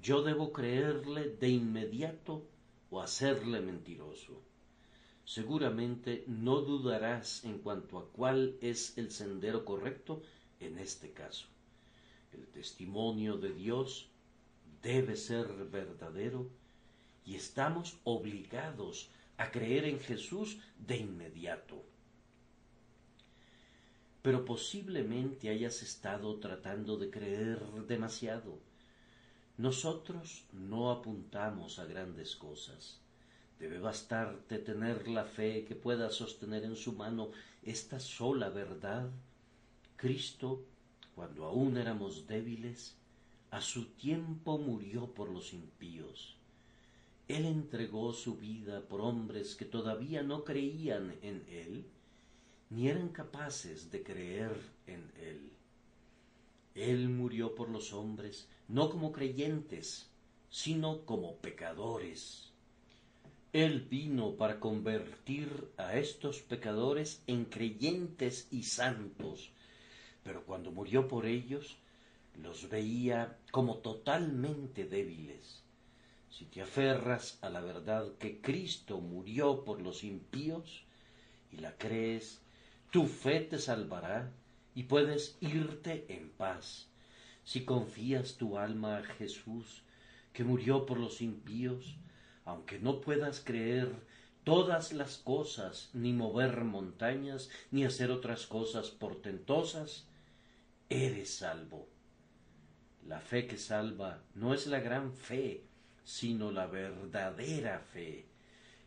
yo 0.00 0.22
debo 0.22 0.54
creerle 0.54 1.28
de 1.28 1.50
inmediato 1.50 2.46
o 2.90 3.02
hacerle 3.02 3.60
mentiroso. 3.60 4.47
Seguramente 5.28 6.24
no 6.26 6.62
dudarás 6.62 7.44
en 7.44 7.58
cuanto 7.58 7.98
a 7.98 8.08
cuál 8.12 8.56
es 8.62 8.96
el 8.96 9.10
sendero 9.10 9.66
correcto 9.66 10.22
en 10.58 10.78
este 10.78 11.12
caso. 11.12 11.48
El 12.32 12.46
testimonio 12.46 13.36
de 13.36 13.52
Dios 13.52 14.08
debe 14.82 15.16
ser 15.16 15.46
verdadero 15.66 16.48
y 17.26 17.34
estamos 17.34 17.98
obligados 18.04 19.10
a 19.36 19.50
creer 19.50 19.84
en 19.84 20.00
Jesús 20.00 20.60
de 20.78 20.96
inmediato. 20.96 21.84
Pero 24.22 24.46
posiblemente 24.46 25.50
hayas 25.50 25.82
estado 25.82 26.38
tratando 26.40 26.96
de 26.96 27.10
creer 27.10 27.60
demasiado. 27.86 28.58
Nosotros 29.58 30.46
no 30.54 30.90
apuntamos 30.90 31.78
a 31.78 31.84
grandes 31.84 32.34
cosas. 32.34 33.02
Debe 33.58 33.78
bastarte 33.78 34.58
tener 34.58 35.08
la 35.08 35.24
fe 35.24 35.64
que 35.64 35.74
pueda 35.74 36.10
sostener 36.10 36.64
en 36.64 36.76
su 36.76 36.92
mano 36.92 37.30
esta 37.62 37.98
sola 37.98 38.48
verdad. 38.48 39.10
Cristo 39.96 40.64
cuando 41.18 41.46
aún 41.46 41.76
éramos 41.76 42.28
débiles, 42.28 42.94
a 43.50 43.60
su 43.60 43.86
tiempo 43.86 44.56
murió 44.56 45.12
por 45.14 45.28
los 45.28 45.52
impíos. 45.52 46.36
Él 47.26 47.44
entregó 47.44 48.12
su 48.12 48.36
vida 48.36 48.82
por 48.82 49.00
hombres 49.00 49.56
que 49.56 49.64
todavía 49.64 50.22
no 50.22 50.44
creían 50.44 51.16
en 51.22 51.44
Él, 51.48 51.84
ni 52.70 52.86
eran 52.86 53.08
capaces 53.08 53.90
de 53.90 54.04
creer 54.04 54.56
en 54.86 55.10
Él. 55.20 55.50
Él 56.76 57.08
murió 57.08 57.56
por 57.56 57.68
los 57.68 57.92
hombres, 57.92 58.46
no 58.68 58.88
como 58.88 59.10
creyentes, 59.10 60.08
sino 60.50 61.04
como 61.04 61.34
pecadores. 61.38 62.47
Él 63.54 63.86
vino 63.88 64.36
para 64.36 64.60
convertir 64.60 65.70
a 65.78 65.96
estos 65.96 66.40
pecadores 66.40 67.22
en 67.26 67.46
creyentes 67.46 68.46
y 68.50 68.64
santos, 68.64 69.50
pero 70.22 70.44
cuando 70.44 70.70
murió 70.70 71.08
por 71.08 71.24
ellos, 71.24 71.78
los 72.42 72.68
veía 72.68 73.38
como 73.50 73.78
totalmente 73.78 74.84
débiles. 74.84 75.62
Si 76.30 76.44
te 76.44 76.60
aferras 76.60 77.38
a 77.40 77.48
la 77.48 77.62
verdad 77.62 78.12
que 78.18 78.40
Cristo 78.42 79.00
murió 79.00 79.64
por 79.64 79.80
los 79.80 80.04
impíos 80.04 80.82
y 81.50 81.56
la 81.56 81.72
crees, 81.78 82.42
tu 82.90 83.06
fe 83.06 83.40
te 83.40 83.58
salvará 83.58 84.30
y 84.74 84.82
puedes 84.82 85.38
irte 85.40 86.04
en 86.10 86.28
paz. 86.28 86.86
Si 87.44 87.64
confías 87.64 88.36
tu 88.36 88.58
alma 88.58 88.98
a 88.98 89.02
Jesús, 89.04 89.82
que 90.34 90.44
murió 90.44 90.84
por 90.84 91.00
los 91.00 91.22
impíos, 91.22 91.96
aunque 92.48 92.78
no 92.78 93.02
puedas 93.02 93.40
creer 93.44 93.92
todas 94.42 94.94
las 94.94 95.18
cosas, 95.18 95.90
ni 95.92 96.14
mover 96.14 96.64
montañas, 96.64 97.50
ni 97.70 97.84
hacer 97.84 98.10
otras 98.10 98.46
cosas 98.46 98.88
portentosas, 98.88 100.06
eres 100.88 101.28
salvo. 101.28 101.86
La 103.06 103.20
fe 103.20 103.46
que 103.46 103.58
salva 103.58 104.22
no 104.34 104.54
es 104.54 104.66
la 104.66 104.80
gran 104.80 105.12
fe, 105.12 105.62
sino 106.04 106.50
la 106.50 106.66
verdadera 106.66 107.80
fe. 107.80 108.24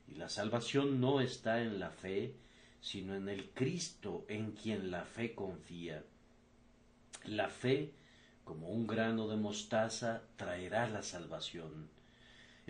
Y 0.07 0.15
la 0.15 0.27
salvación 0.27 0.99
no 0.99 1.21
está 1.21 1.61
en 1.61 1.79
la 1.79 1.91
fe, 1.91 2.33
sino 2.81 3.13
en 3.13 3.29
el 3.29 3.51
Cristo 3.51 4.25
en 4.27 4.53
quien 4.53 4.89
la 4.89 5.05
fe 5.05 5.35
confía. 5.35 6.03
La 7.25 7.49
fe, 7.49 7.93
como 8.43 8.69
un 8.69 8.87
grano 8.87 9.27
de 9.27 9.35
mostaza, 9.35 10.23
traerá 10.35 10.89
la 10.89 11.03
salvación. 11.03 12.00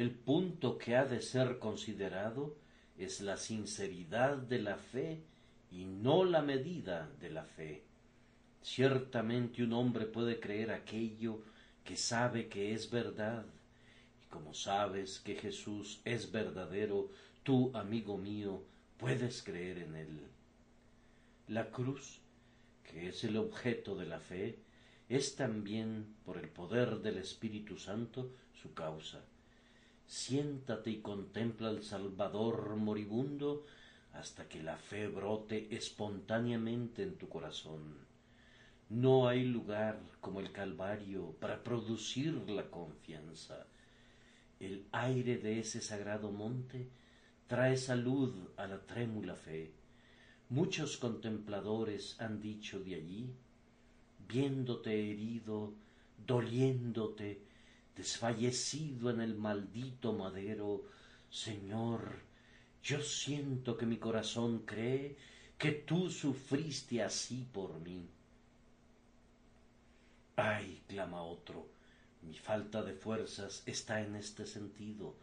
El 0.02 0.10
punto 0.10 0.80
que 0.80 0.96
ha 0.96 1.06
de 1.06 1.22
ser 1.22 1.60
considerado 1.60 2.56
es 2.98 3.22
la 3.22 3.38
sinceridad 3.38 4.36
de 4.36 4.58
la 4.58 4.78
fe 4.78 5.22
y 5.70 5.86
no 5.86 6.24
la 6.26 6.42
medida 6.42 7.08
de 7.20 7.30
la 7.30 7.44
fe. 7.44 7.84
Ciertamente 8.64 9.62
un 9.62 9.74
hombre 9.74 10.08
puede 10.08 10.40
creer 10.40 10.72
aquello 10.72 11.44
que 11.84 11.98
sabe 11.98 12.50
que 12.50 12.74
es 12.74 12.90
verdad, 12.90 13.46
y 14.24 14.26
como 14.26 14.56
sabes 14.56 15.20
que 15.20 15.36
Jesús 15.36 16.02
es 16.04 16.32
verdadero, 16.32 17.12
tú, 17.44 17.70
amigo 17.76 18.18
mío, 18.18 18.64
puedes 18.98 19.44
creer 19.44 19.78
en 19.78 19.96
él. 19.96 20.22
La 21.48 21.70
cruz, 21.70 22.22
que 22.92 23.10
es 23.10 23.24
el 23.24 23.38
objeto 23.38 23.96
de 23.96 24.08
la 24.08 24.20
fe, 24.20 24.58
es 25.10 25.36
también, 25.36 26.16
por 26.26 26.40
el 26.40 26.50
poder 26.50 27.02
del 27.02 27.20
Espíritu 27.20 27.78
Santo, 27.78 28.32
su 28.60 28.74
causa. 28.74 29.22
Siéntate 30.12 30.90
y 30.90 31.00
contempla 31.00 31.70
al 31.70 31.84
Salvador 31.84 32.76
moribundo 32.76 33.66
hasta 34.12 34.50
que 34.50 34.62
la 34.62 34.76
fe 34.76 35.08
brote 35.08 35.74
espontáneamente 35.74 37.02
en 37.02 37.16
tu 37.16 37.30
corazón. 37.30 37.96
No 38.90 39.30
hay 39.30 39.46
lugar 39.46 40.02
como 40.20 40.42
el 40.42 40.52
Calvario 40.52 41.38
para 41.40 41.64
producir 41.64 42.34
la 42.50 42.70
confianza. 42.70 43.68
El 44.60 44.86
aire 44.92 45.38
de 45.38 45.60
ese 45.60 45.80
sagrado 45.80 46.30
monte 46.34 46.90
trae 47.48 47.78
salud 47.78 48.36
a 48.58 48.68
la 48.68 48.86
trémula 48.86 49.38
fe. 49.38 49.72
Muchos 50.50 50.98
contempladores 50.98 52.20
han 52.20 52.42
dicho 52.42 52.82
de 52.82 52.96
allí, 52.96 53.34
viéndote 54.28 55.10
herido, 55.10 55.74
doliéndote, 56.28 57.50
desfallecido 57.96 59.10
en 59.10 59.22
el 59.22 59.36
maldito 59.36 60.14
madero, 60.14 60.84
Señor, 61.30 62.20
yo 62.84 63.02
siento 63.02 63.78
que 63.78 63.86
mi 63.86 63.98
corazón 63.98 64.60
cree 64.66 65.18
que 65.58 65.72
tú 65.72 66.10
sufriste 66.10 67.04
así 67.04 67.48
por 67.54 67.80
mí. 67.80 68.10
Ay, 70.36 70.82
clama 70.88 71.22
otro, 71.22 71.68
mi 72.22 72.38
falta 72.38 72.82
de 72.82 72.94
fuerzas 72.94 73.64
está 73.66 74.02
en 74.02 74.16
este 74.16 74.46
sentido, 74.46 75.16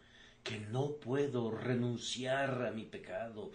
que 0.44 0.60
no 0.60 0.92
puedo 0.92 1.50
renunciar 1.50 2.64
a 2.66 2.70
mi 2.70 2.84
pecado, 2.84 3.50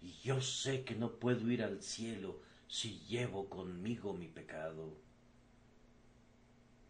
y 0.00 0.12
yo 0.22 0.40
sé 0.40 0.84
que 0.84 0.94
no 0.94 1.12
puedo 1.12 1.50
ir 1.50 1.62
al 1.62 1.82
cielo 1.82 2.40
si 2.66 3.00
llevo 3.00 3.48
conmigo 3.50 4.14
mi 4.14 4.28
pecado. 4.28 4.96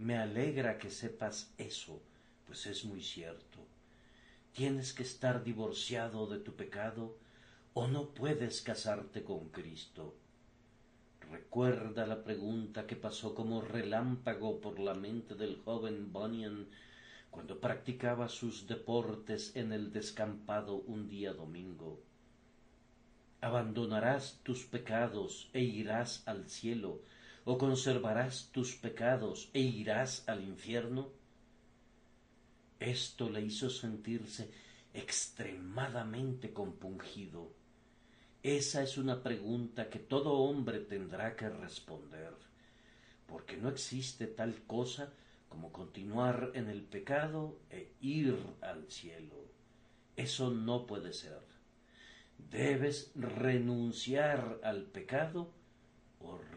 Me 0.03 0.19
alegra 0.19 0.79
que 0.79 0.91
sepas 0.91 1.55
eso, 1.59 2.03
pues 2.45 2.67
es 2.67 2.85
muy 2.85 3.05
cierto. 3.05 3.61
Tienes 4.53 4.93
que 4.93 5.05
estar 5.05 5.45
divorciado 5.45 6.27
de 6.27 6.41
tu 6.41 6.57
pecado 6.57 7.17
o 7.73 7.87
no 7.87 8.09
puedes 8.09 8.63
casarte 8.63 9.23
con 9.23 9.51
Cristo. 9.51 10.17
Recuerda 11.31 12.05
la 12.05 12.25
pregunta 12.25 12.85
que 12.85 12.97
pasó 12.97 13.33
como 13.37 13.61
relámpago 13.61 14.61
por 14.61 14.81
la 14.81 14.95
mente 14.95 15.37
del 15.37 15.63
joven 15.65 16.13
Bunyan 16.13 16.67
cuando 17.31 17.61
practicaba 17.61 18.29
sus 18.29 18.67
deportes 18.67 19.55
en 19.55 19.71
el 19.71 19.93
descampado 19.93 20.79
un 20.79 21.09
día 21.09 21.33
domingo. 21.33 22.03
¿Abandonarás 23.41 24.41
tus 24.43 24.65
pecados 24.65 25.49
e 25.53 25.61
irás 25.61 26.27
al 26.27 26.49
cielo, 26.49 27.03
o 27.45 27.59
conservarás 27.59 28.51
tus 28.53 28.75
pecados 28.75 29.51
e 29.53 29.61
irás 29.61 30.29
al 30.29 30.45
infierno? 30.45 31.11
Esto 32.79 33.31
le 33.31 33.43
hizo 33.43 33.71
sentirse 33.71 34.51
extremadamente 34.95 36.53
compungido. 36.53 37.53
Esa 38.43 38.83
es 38.83 38.99
una 38.99 39.23
pregunta 39.23 39.89
que 39.89 39.99
todo 39.99 40.35
hombre 40.35 40.81
tendrá 40.81 41.37
que 41.37 41.49
responder, 41.49 42.35
porque 43.27 43.57
no 43.57 43.69
existe 43.69 44.27
tal 44.27 44.63
cosa 44.67 45.13
como 45.49 45.71
continuar 45.71 46.51
en 46.55 46.69
el 46.69 46.83
pecado 46.83 47.59
e 47.71 47.93
ir 48.01 48.37
al 48.61 48.91
cielo. 48.91 49.37
Eso 50.17 50.51
no 50.51 50.87
puede 50.87 51.13
ser. 51.13 51.41
Debes 52.51 53.13
renunciar 53.15 54.59
al 54.63 54.85
pecado 54.85 55.53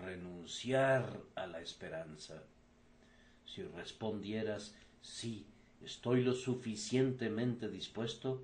renunciar 0.01 1.21
a 1.35 1.47
la 1.47 1.61
esperanza. 1.61 2.43
Si 3.45 3.63
respondieras 3.63 4.75
sí, 5.01 5.45
estoy 5.83 6.23
lo 6.23 6.33
suficientemente 6.33 7.69
dispuesto, 7.69 8.43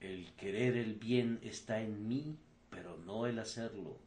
el 0.00 0.32
querer 0.34 0.76
el 0.76 0.94
bien 0.94 1.40
está 1.42 1.80
en 1.80 2.08
mí, 2.08 2.36
pero 2.70 2.98
no 2.98 3.26
el 3.26 3.38
hacerlo. 3.38 3.98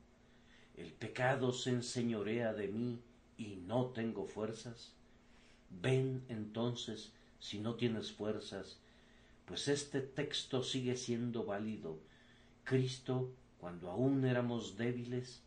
El 0.75 0.91
pecado 0.91 1.51
se 1.51 1.71
enseñorea 1.71 2.53
de 2.53 2.67
mí 2.67 2.99
y 3.37 3.55
no 3.55 3.87
tengo 3.87 4.25
fuerzas. 4.25 4.93
Ven 5.69 6.23
entonces 6.29 7.11
si 7.39 7.59
no 7.59 7.75
tienes 7.75 8.11
fuerzas, 8.11 8.77
pues 9.45 9.67
este 9.67 10.01
texto 10.01 10.63
sigue 10.63 10.97
siendo 10.97 11.45
válido. 11.45 11.97
Cristo, 12.63 13.31
cuando 13.59 13.89
aún 13.89 14.25
éramos 14.25 14.77
débiles, 14.77 15.41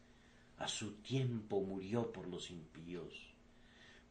a 0.61 0.69
su 0.69 0.93
tiempo 1.03 1.61
murió 1.61 2.13
por 2.13 2.29
los 2.29 2.51
impíos. 2.51 3.35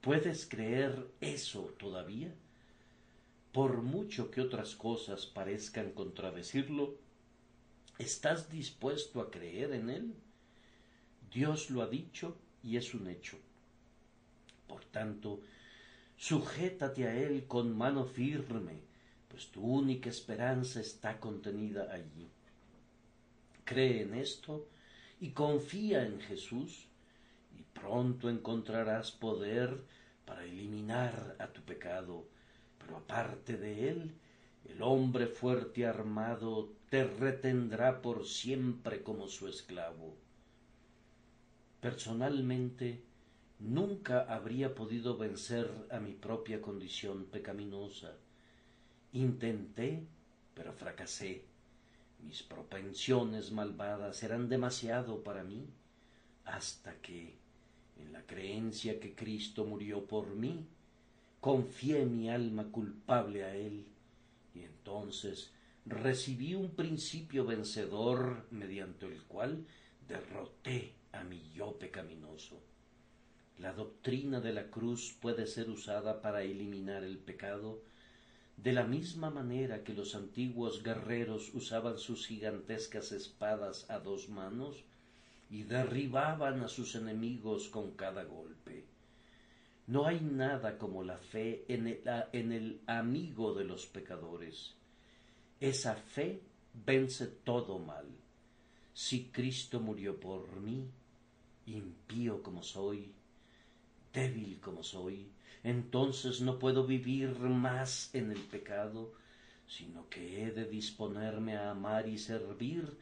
¿Puedes 0.01 0.45
creer 0.45 1.07
eso 1.21 1.73
todavía? 1.79 2.33
Por 3.53 3.81
mucho 3.81 4.29
que 4.29 4.41
otras 4.41 4.75
cosas 4.75 5.25
parezcan 5.25 5.93
contradecirlo, 5.93 6.95
¿estás 7.97 8.49
dispuesto 8.51 9.21
a 9.21 9.31
creer 9.31 9.71
en 9.71 9.89
él? 9.89 10.13
Dios 11.31 11.69
lo 11.69 11.81
ha 11.81 11.87
dicho 11.87 12.35
y 12.61 12.75
es 12.75 12.93
un 12.93 13.07
hecho. 13.07 13.37
Por 14.67 14.83
tanto, 14.83 15.39
Sujétate 16.19 17.07
a 17.07 17.15
él 17.15 17.47
con 17.47 17.77
mano 17.77 18.03
firme, 18.03 18.81
pues 19.29 19.47
tu 19.47 19.61
única 19.61 20.09
esperanza 20.09 20.81
está 20.81 21.17
contenida 21.17 21.93
allí. 21.93 22.27
Cree 23.63 24.01
en 24.01 24.15
esto 24.15 24.67
y 25.19 25.31
confía 25.31 26.05
en 26.05 26.19
Jesús, 26.21 26.87
y 27.57 27.63
pronto 27.79 28.29
encontrarás 28.29 29.11
poder 29.11 29.83
para 30.25 30.45
eliminar 30.45 31.35
a 31.39 31.47
tu 31.47 31.61
pecado, 31.61 32.27
pero 32.77 32.97
aparte 32.97 33.57
de 33.57 33.89
él, 33.89 34.13
el 34.65 34.81
hombre 34.81 35.27
fuerte 35.27 35.85
armado 35.85 36.71
te 36.89 37.03
retendrá 37.03 38.01
por 38.01 38.25
siempre 38.25 39.03
como 39.03 39.27
su 39.27 39.47
esclavo. 39.47 40.15
Personalmente, 41.81 43.01
nunca 43.59 44.21
habría 44.21 44.75
podido 44.75 45.17
vencer 45.17 45.69
a 45.91 45.99
mi 45.99 46.13
propia 46.13 46.61
condición 46.61 47.25
pecaminosa. 47.25 48.13
Intenté, 49.13 50.05
pero 50.53 50.73
fracasé. 50.73 51.45
Mis 52.23 52.43
propensiones 52.43 53.51
malvadas 53.51 54.21
eran 54.23 54.49
demasiado 54.49 55.23
para 55.23 55.43
mí, 55.43 55.67
hasta 56.45 56.93
que, 57.01 57.37
en 57.97 58.13
la 58.13 58.21
creencia 58.23 58.99
que 58.99 59.15
Cristo 59.15 59.65
murió 59.65 60.05
por 60.05 60.35
mí, 60.35 60.65
confié 61.39 62.05
mi 62.05 62.29
alma 62.29 62.65
culpable 62.65 63.43
a 63.43 63.55
Él, 63.55 63.85
y 64.53 64.61
entonces 64.61 65.51
recibí 65.85 66.55
un 66.55 66.71
principio 66.71 67.45
vencedor 67.45 68.45
mediante 68.51 69.05
el 69.05 69.23
cual 69.23 69.65
derroté 70.07 70.93
a 71.11 71.23
mi 71.23 71.51
yo 71.53 71.77
pecaminoso. 71.79 72.59
La 73.57 73.73
doctrina 73.73 74.39
de 74.39 74.53
la 74.53 74.69
cruz 74.69 75.15
puede 75.19 75.45
ser 75.47 75.69
usada 75.69 76.21
para 76.21 76.43
eliminar 76.43 77.03
el 77.03 77.17
pecado 77.17 77.81
de 78.63 78.73
la 78.73 78.83
misma 78.83 79.29
manera 79.29 79.83
que 79.83 79.93
los 79.93 80.15
antiguos 80.15 80.83
guerreros 80.83 81.53
usaban 81.53 81.97
sus 81.97 82.27
gigantescas 82.27 83.13
espadas 83.13 83.89
a 83.89 83.99
dos 83.99 84.27
manos 84.27 84.83
y 85.49 85.63
derribaban 85.63 86.61
a 86.61 86.67
sus 86.67 86.95
enemigos 86.95 87.69
con 87.69 87.91
cada 87.91 88.25
golpe. 88.25 88.85
No 89.87 90.05
hay 90.05 90.19
nada 90.19 90.77
como 90.77 91.03
la 91.03 91.17
fe 91.17 91.63
en 91.69 91.87
el, 91.87 92.01
en 92.33 92.51
el 92.51 92.81
amigo 92.85 93.53
de 93.53 93.63
los 93.63 93.87
pecadores. 93.87 94.75
Esa 95.61 95.95
fe 95.95 96.41
vence 96.73 97.27
todo 97.27 97.79
mal. 97.79 98.07
Si 98.93 99.29
Cristo 99.31 99.79
murió 99.79 100.19
por 100.19 100.59
mí, 100.59 100.85
impío 101.65 102.43
como 102.43 102.61
soy, 102.61 103.13
débil 104.13 104.59
como 104.59 104.83
soy, 104.83 105.31
entonces 105.63 106.41
no 106.41 106.59
puedo 106.59 106.85
vivir 106.85 107.37
más 107.39 108.09
en 108.13 108.31
el 108.31 108.39
pecado, 108.39 109.13
sino 109.67 110.09
que 110.09 110.43
he 110.43 110.51
de 110.51 110.65
disponerme 110.65 111.57
a 111.57 111.71
amar 111.71 112.07
y 112.07 112.17
servir 112.17 112.97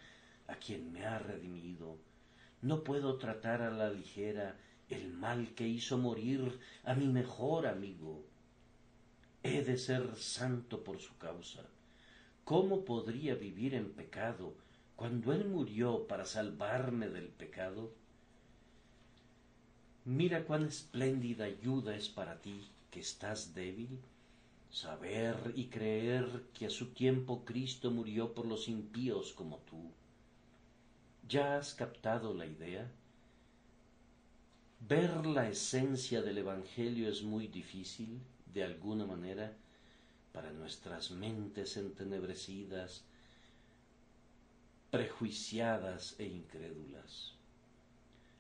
a 0.48 0.56
quien 0.56 0.92
me 0.92 1.06
ha 1.06 1.20
redimido. 1.20 1.98
No 2.62 2.84
puedo 2.84 3.18
tratar 3.18 3.62
a 3.62 3.72
la 3.72 3.90
ligera 3.90 4.58
el 4.90 5.14
mal 5.14 5.54
que 5.54 5.68
hizo 5.68 5.98
morir 5.98 6.60
a 6.84 6.96
mi 6.96 7.08
mejor 7.08 7.68
amigo. 7.68 8.26
He 9.44 9.64
de 9.64 9.78
ser 9.78 10.16
santo 10.16 10.84
por 10.84 11.00
su 11.00 11.18
causa. 11.18 11.64
¿Cómo 12.44 12.86
podría 12.86 13.36
vivir 13.36 13.76
en 13.76 13.92
pecado 13.92 14.56
cuando 14.96 15.34
Él 15.34 15.46
murió 15.46 16.08
para 16.08 16.26
salvarme 16.26 17.10
del 17.10 17.28
pecado? 17.28 17.94
Mira 20.08 20.46
cuán 20.46 20.64
espléndida 20.64 21.44
ayuda 21.44 21.94
es 21.94 22.08
para 22.08 22.42
ti 22.42 22.72
que 22.90 23.02
estás 23.02 23.54
débil, 23.54 24.00
saber 24.72 25.52
y 25.54 25.66
creer 25.66 26.46
que 26.54 26.68
a 26.68 26.70
su 26.70 26.94
tiempo 26.94 27.44
Cristo 27.44 27.92
murió 27.92 28.34
por 28.34 28.46
los 28.46 28.70
impíos 28.70 29.34
como 29.34 29.58
tú. 29.70 29.92
¿Ya 31.28 31.58
has 31.58 31.74
captado 31.74 32.34
la 32.34 32.46
idea? 32.46 32.90
Ver 34.80 35.26
la 35.26 35.50
esencia 35.50 36.22
del 36.22 36.38
Evangelio 36.38 37.10
es 37.10 37.22
muy 37.22 37.48
difícil, 37.50 38.22
de 38.54 38.64
alguna 38.64 39.06
manera, 39.06 39.58
para 40.32 40.54
nuestras 40.54 41.12
mentes 41.12 41.76
entenebrecidas, 41.76 43.04
prejuiciadas 44.90 46.16
e 46.18 46.28
incrédulas. 46.28 47.37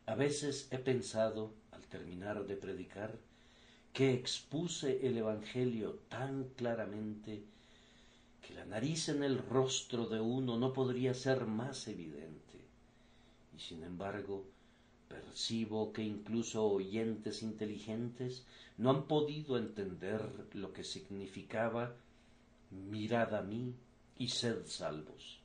A 0.08 0.16
veces 0.16 0.70
he 0.72 0.78
pensado, 0.78 1.53
al 1.72 1.86
terminar 1.88 2.45
de 2.45 2.55
predicar, 2.55 3.20
que 3.91 4.14
expuse 4.14 5.05
el 5.05 5.18
Evangelio 5.18 5.99
tan 6.08 6.45
claramente 6.55 7.43
que 8.41 8.53
la 8.53 8.64
nariz 8.66 9.10
en 9.10 9.22
el 9.22 9.38
rostro 9.38 10.08
de 10.08 10.22
uno 10.22 10.58
no 10.58 10.72
podría 10.72 11.14
ser 11.14 11.45
más 11.45 11.89
evidente. 11.89 12.58
Y 13.53 13.60
sin 13.60 13.84
embargo, 13.84 14.45
percibo 15.10 15.91
que 15.91 16.03
incluso 16.03 16.66
oyentes 16.66 17.43
inteligentes 17.43 18.45
no 18.78 18.91
han 18.91 19.08
podido 19.08 19.58
entender 19.58 20.22
lo 20.53 20.72
que 20.72 20.86
significaba 20.86 21.97
mirad 22.72 23.36
a 23.36 23.41
mí 23.41 23.76
y 24.18 24.30
sed 24.30 24.68
salvos. 24.68 25.41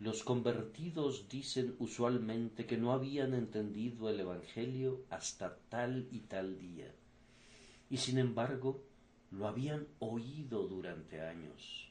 Los 0.00 0.22
convertidos 0.22 1.28
dicen 1.28 1.74
usualmente 1.80 2.66
que 2.66 2.78
no 2.78 2.92
habían 2.92 3.34
entendido 3.34 4.08
el 4.08 4.20
Evangelio 4.20 5.04
hasta 5.10 5.56
tal 5.68 6.06
y 6.12 6.20
tal 6.20 6.56
día, 6.56 6.94
y 7.90 7.96
sin 7.96 8.18
embargo 8.18 8.80
lo 9.32 9.48
habían 9.48 9.88
oído 9.98 10.68
durante 10.68 11.20
años. 11.20 11.90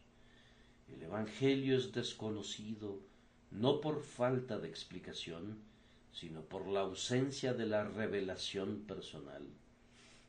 El 0.88 1.04
Evangelio 1.04 1.78
es 1.78 1.92
desconocido 1.92 3.02
no 3.52 3.82
por 3.82 4.02
falta 4.02 4.58
de 4.58 4.70
explicación, 4.70 5.60
sino 6.14 6.42
por 6.42 6.68
la 6.68 6.82
ausencia 6.82 7.54
de 7.54 7.66
la 7.66 7.84
revelación 7.84 8.86
personal. 8.88 9.46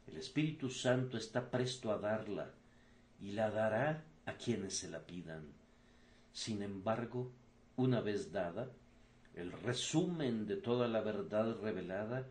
El 0.09 0.17
Espíritu 0.17 0.69
Santo 0.69 1.17
está 1.17 1.51
presto 1.51 1.93
a 1.93 1.99
darla 1.99 2.51
y 3.21 3.33
la 3.33 3.51
dará 3.51 4.05
a 4.27 4.35
quienes 4.35 4.77
se 4.77 4.91
la 4.91 5.07
pidan. 5.07 5.47
Sin 6.33 6.63
embargo, 6.63 7.31
una 7.79 8.01
vez 8.01 8.33
dada, 8.33 8.73
el 9.35 9.53
resumen 9.53 10.47
de 10.47 10.57
toda 10.57 10.89
la 10.89 11.01
verdad 11.01 11.57
revelada 11.61 12.27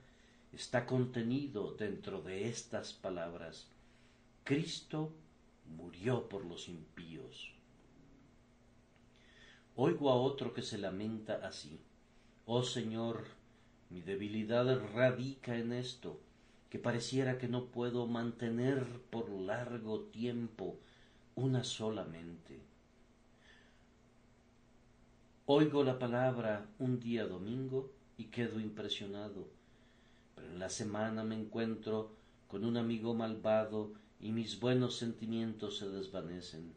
está 0.52 0.86
contenido 0.86 1.74
dentro 1.74 2.22
de 2.22 2.50
estas 2.50 2.92
palabras. 2.92 3.70
Cristo 4.44 5.14
murió 5.78 6.28
por 6.28 6.44
los 6.44 6.68
impíos. 6.68 7.54
Oigo 9.78 10.10
a 10.10 10.16
otro 10.16 10.54
que 10.54 10.62
se 10.62 10.78
lamenta 10.78 11.36
así. 11.48 11.80
Oh 12.46 12.64
Señor, 12.64 13.24
mi 13.90 14.02
debilidad 14.02 14.66
radica 14.94 15.58
en 15.58 15.72
esto, 15.72 16.20
que 16.70 16.78
pareciera 16.78 17.38
que 17.38 17.48
no 17.48 17.68
puedo 17.68 18.06
mantener 18.06 18.86
por 19.10 19.30
largo 19.30 20.02
tiempo 20.02 20.78
una 21.36 21.64
sola 21.64 22.04
mente. 22.04 22.67
Oigo 25.50 25.82
la 25.86 25.98
palabra 25.98 26.66
un 26.78 27.00
día 27.00 27.26
domingo 27.26 27.90
y 28.18 28.26
quedo 28.26 28.60
impresionado, 28.60 29.48
pero 30.36 30.50
en 30.50 30.60
la 30.60 30.68
semana 30.68 31.24
me 31.24 31.36
encuentro 31.36 32.12
con 32.50 32.66
un 32.66 32.76
amigo 32.76 33.14
malvado 33.14 33.94
y 34.20 34.34
mis 34.34 34.60
buenos 34.60 34.98
sentimientos 34.98 35.78
se 35.78 35.88
desvanecen. 35.88 36.74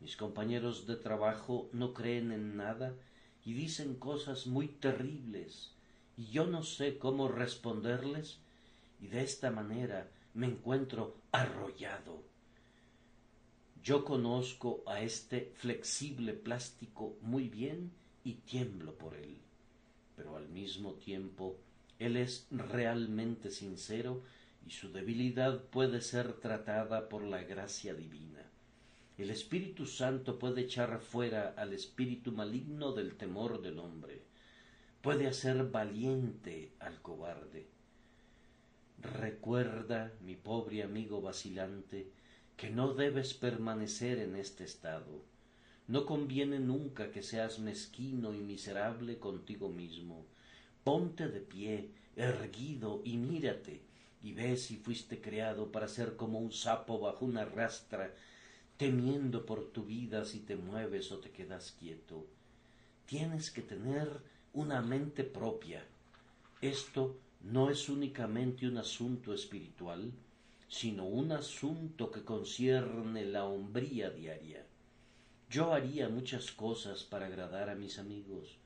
Mis 0.00 0.16
compañeros 0.16 0.88
de 0.88 0.96
trabajo 0.96 1.68
no 1.72 1.94
creen 1.94 2.32
en 2.32 2.56
nada 2.56 2.96
y 3.44 3.52
dicen 3.52 3.94
cosas 3.94 4.48
muy 4.48 4.66
terribles, 4.66 5.70
y 6.16 6.26
yo 6.32 6.48
no 6.48 6.64
sé 6.64 6.98
cómo 6.98 7.28
responderles, 7.28 8.40
y 9.00 9.06
de 9.06 9.22
esta 9.22 9.52
manera 9.52 10.10
me 10.34 10.48
encuentro 10.48 11.14
arrollado. 11.30 12.33
Yo 13.84 14.02
conozco 14.06 14.82
a 14.86 15.02
este 15.02 15.52
flexible 15.56 16.32
plástico 16.32 17.18
muy 17.20 17.50
bien 17.50 17.92
y 18.24 18.32
tiemblo 18.32 18.96
por 18.96 19.14
él, 19.14 19.36
pero 20.16 20.36
al 20.36 20.48
mismo 20.48 20.94
tiempo 20.94 21.58
él 21.98 22.16
es 22.16 22.46
realmente 22.50 23.50
sincero 23.50 24.22
y 24.66 24.70
su 24.70 24.90
debilidad 24.90 25.64
puede 25.64 26.00
ser 26.00 26.32
tratada 26.32 27.10
por 27.10 27.24
la 27.24 27.42
gracia 27.42 27.92
divina. 27.92 28.40
El 29.18 29.28
Espíritu 29.28 29.84
Santo 29.84 30.38
puede 30.38 30.62
echar 30.62 30.98
fuera 31.00 31.52
al 31.54 31.74
espíritu 31.74 32.32
maligno 32.32 32.92
del 32.92 33.16
temor 33.16 33.60
del 33.60 33.78
hombre, 33.78 34.22
puede 35.02 35.26
hacer 35.26 35.62
valiente 35.70 36.72
al 36.80 37.02
cobarde. 37.02 37.66
Recuerda, 39.02 40.10
mi 40.22 40.36
pobre 40.36 40.82
amigo 40.82 41.20
vacilante, 41.20 42.08
que 42.56 42.70
no 42.70 42.94
debes 42.94 43.34
permanecer 43.34 44.18
en 44.18 44.36
este 44.36 44.64
estado. 44.64 45.22
No 45.86 46.06
conviene 46.06 46.60
nunca 46.60 47.10
que 47.10 47.22
seas 47.22 47.58
mezquino 47.58 48.32
y 48.32 48.38
miserable 48.38 49.18
contigo 49.18 49.68
mismo. 49.68 50.24
Ponte 50.82 51.28
de 51.28 51.40
pie, 51.40 51.90
erguido, 52.16 53.02
y 53.04 53.16
mírate, 53.16 53.82
y 54.22 54.32
ve 54.32 54.56
si 54.56 54.76
fuiste 54.76 55.20
creado 55.20 55.72
para 55.72 55.88
ser 55.88 56.16
como 56.16 56.38
un 56.38 56.52
sapo 56.52 56.98
bajo 57.00 57.24
una 57.24 57.44
rastra, 57.44 58.14
temiendo 58.76 59.44
por 59.44 59.70
tu 59.72 59.84
vida 59.84 60.24
si 60.24 60.40
te 60.40 60.56
mueves 60.56 61.12
o 61.12 61.18
te 61.18 61.30
quedas 61.30 61.76
quieto. 61.78 62.26
Tienes 63.06 63.50
que 63.50 63.62
tener 63.62 64.08
una 64.52 64.80
mente 64.80 65.24
propia. 65.24 65.84
Esto 66.62 67.16
no 67.42 67.68
es 67.68 67.88
únicamente 67.88 68.66
un 68.66 68.78
asunto 68.78 69.34
espiritual, 69.34 70.12
sino 70.80 71.06
un 71.06 71.30
asunto 71.30 72.10
que 72.10 72.24
concierne 72.24 73.24
la 73.24 73.44
hombría 73.44 74.10
diaria. 74.10 74.66
Yo 75.48 75.72
haría 75.72 76.08
muchas 76.08 76.50
cosas 76.50 77.04
para 77.04 77.26
agradar 77.26 77.70
a 77.70 77.76
mis 77.76 78.00
amigos, 78.00 78.58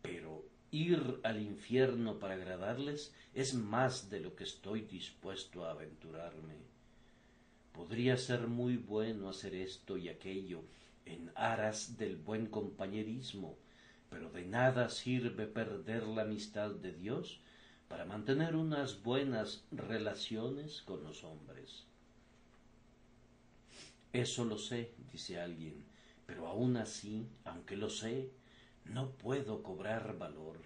pero 0.00 0.46
ir 0.70 1.20
al 1.24 1.42
infierno 1.42 2.18
para 2.18 2.36
agradarles 2.36 3.12
es 3.34 3.52
más 3.52 4.08
de 4.08 4.20
lo 4.20 4.34
que 4.34 4.44
estoy 4.44 4.80
dispuesto 4.80 5.66
a 5.66 5.72
aventurarme. 5.72 6.54
Podría 7.74 8.16
ser 8.16 8.46
muy 8.46 8.78
bueno 8.78 9.28
hacer 9.28 9.54
esto 9.54 9.98
y 9.98 10.08
aquello 10.08 10.62
en 11.04 11.32
aras 11.34 11.98
del 11.98 12.16
buen 12.16 12.46
compañerismo, 12.46 13.58
pero 14.08 14.30
de 14.30 14.46
nada 14.46 14.88
sirve 14.88 15.46
perder 15.46 16.06
la 16.06 16.22
amistad 16.22 16.70
de 16.70 16.94
Dios 16.94 17.42
para 17.92 18.06
mantener 18.06 18.56
unas 18.56 19.02
buenas 19.02 19.66
relaciones 19.70 20.80
con 20.80 21.04
los 21.04 21.24
hombres. 21.24 21.84
Eso 24.14 24.46
lo 24.46 24.56
sé, 24.56 24.94
dice 25.12 25.38
alguien, 25.38 25.84
pero 26.24 26.46
aún 26.46 26.78
así, 26.78 27.28
aunque 27.44 27.76
lo 27.76 27.90
sé, 27.90 28.30
no 28.86 29.10
puedo 29.10 29.62
cobrar 29.62 30.16
valor, 30.16 30.56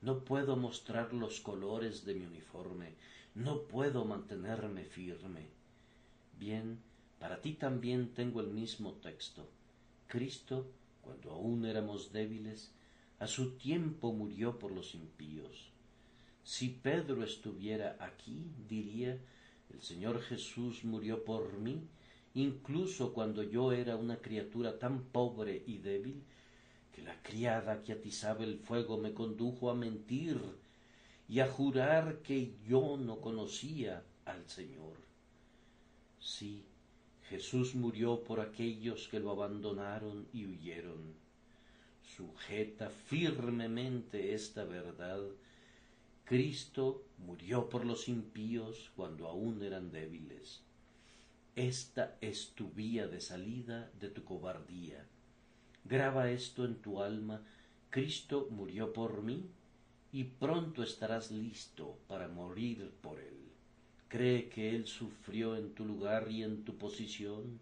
no 0.00 0.24
puedo 0.24 0.56
mostrar 0.56 1.12
los 1.12 1.40
colores 1.40 2.06
de 2.06 2.14
mi 2.14 2.24
uniforme, 2.24 2.94
no 3.34 3.64
puedo 3.64 4.06
mantenerme 4.06 4.84
firme. 4.84 5.50
Bien, 6.38 6.78
para 7.18 7.42
ti 7.42 7.52
también 7.52 8.14
tengo 8.14 8.40
el 8.40 8.48
mismo 8.48 8.94
texto. 8.94 9.46
Cristo, 10.06 10.66
cuando 11.02 11.32
aún 11.32 11.66
éramos 11.66 12.14
débiles, 12.14 12.72
a 13.18 13.26
su 13.26 13.58
tiempo 13.58 14.14
murió 14.14 14.58
por 14.58 14.72
los 14.72 14.94
impíos. 14.94 15.75
Si 16.46 16.68
Pedro 16.68 17.24
estuviera 17.24 17.96
aquí, 17.98 18.46
diría, 18.68 19.18
el 19.74 19.82
Señor 19.82 20.22
Jesús 20.22 20.84
murió 20.84 21.24
por 21.24 21.58
mí, 21.58 21.80
incluso 22.34 23.12
cuando 23.12 23.42
yo 23.42 23.72
era 23.72 23.96
una 23.96 24.18
criatura 24.18 24.78
tan 24.78 25.02
pobre 25.06 25.64
y 25.66 25.78
débil, 25.78 26.22
que 26.94 27.02
la 27.02 27.20
criada 27.20 27.82
que 27.82 27.94
atizaba 27.94 28.44
el 28.44 28.60
fuego 28.60 28.96
me 28.96 29.12
condujo 29.12 29.70
a 29.70 29.74
mentir 29.74 30.40
y 31.28 31.40
a 31.40 31.48
jurar 31.48 32.18
que 32.22 32.52
yo 32.64 32.96
no 32.96 33.20
conocía 33.20 34.04
al 34.24 34.48
Señor. 34.48 34.94
Sí, 36.20 36.64
Jesús 37.28 37.74
murió 37.74 38.22
por 38.22 38.38
aquellos 38.38 39.08
que 39.08 39.18
lo 39.18 39.32
abandonaron 39.32 40.28
y 40.32 40.46
huyeron. 40.46 41.12
Sujeta 42.16 42.88
firmemente 42.88 44.32
esta 44.32 44.64
verdad. 44.64 45.22
Cristo 46.26 47.04
murió 47.18 47.68
por 47.68 47.86
los 47.86 48.08
impíos 48.08 48.90
cuando 48.96 49.28
aún 49.28 49.62
eran 49.62 49.92
débiles. 49.92 50.60
Esta 51.54 52.16
es 52.20 52.50
tu 52.56 52.68
vía 52.70 53.06
de 53.06 53.20
salida 53.20 53.92
de 54.00 54.08
tu 54.08 54.24
cobardía. 54.24 55.06
Graba 55.84 56.28
esto 56.32 56.64
en 56.64 56.82
tu 56.82 57.00
alma. 57.00 57.42
Cristo 57.90 58.48
murió 58.50 58.92
por 58.92 59.22
mí 59.22 59.48
y 60.12 60.24
pronto 60.24 60.82
estarás 60.82 61.30
listo 61.30 61.96
para 62.08 62.26
morir 62.26 62.90
por 63.02 63.20
él. 63.20 63.38
Cree 64.08 64.48
que 64.48 64.74
él 64.74 64.88
sufrió 64.88 65.54
en 65.54 65.74
tu 65.74 65.84
lugar 65.84 66.28
y 66.28 66.42
en 66.42 66.64
tu 66.64 66.76
posición 66.76 67.60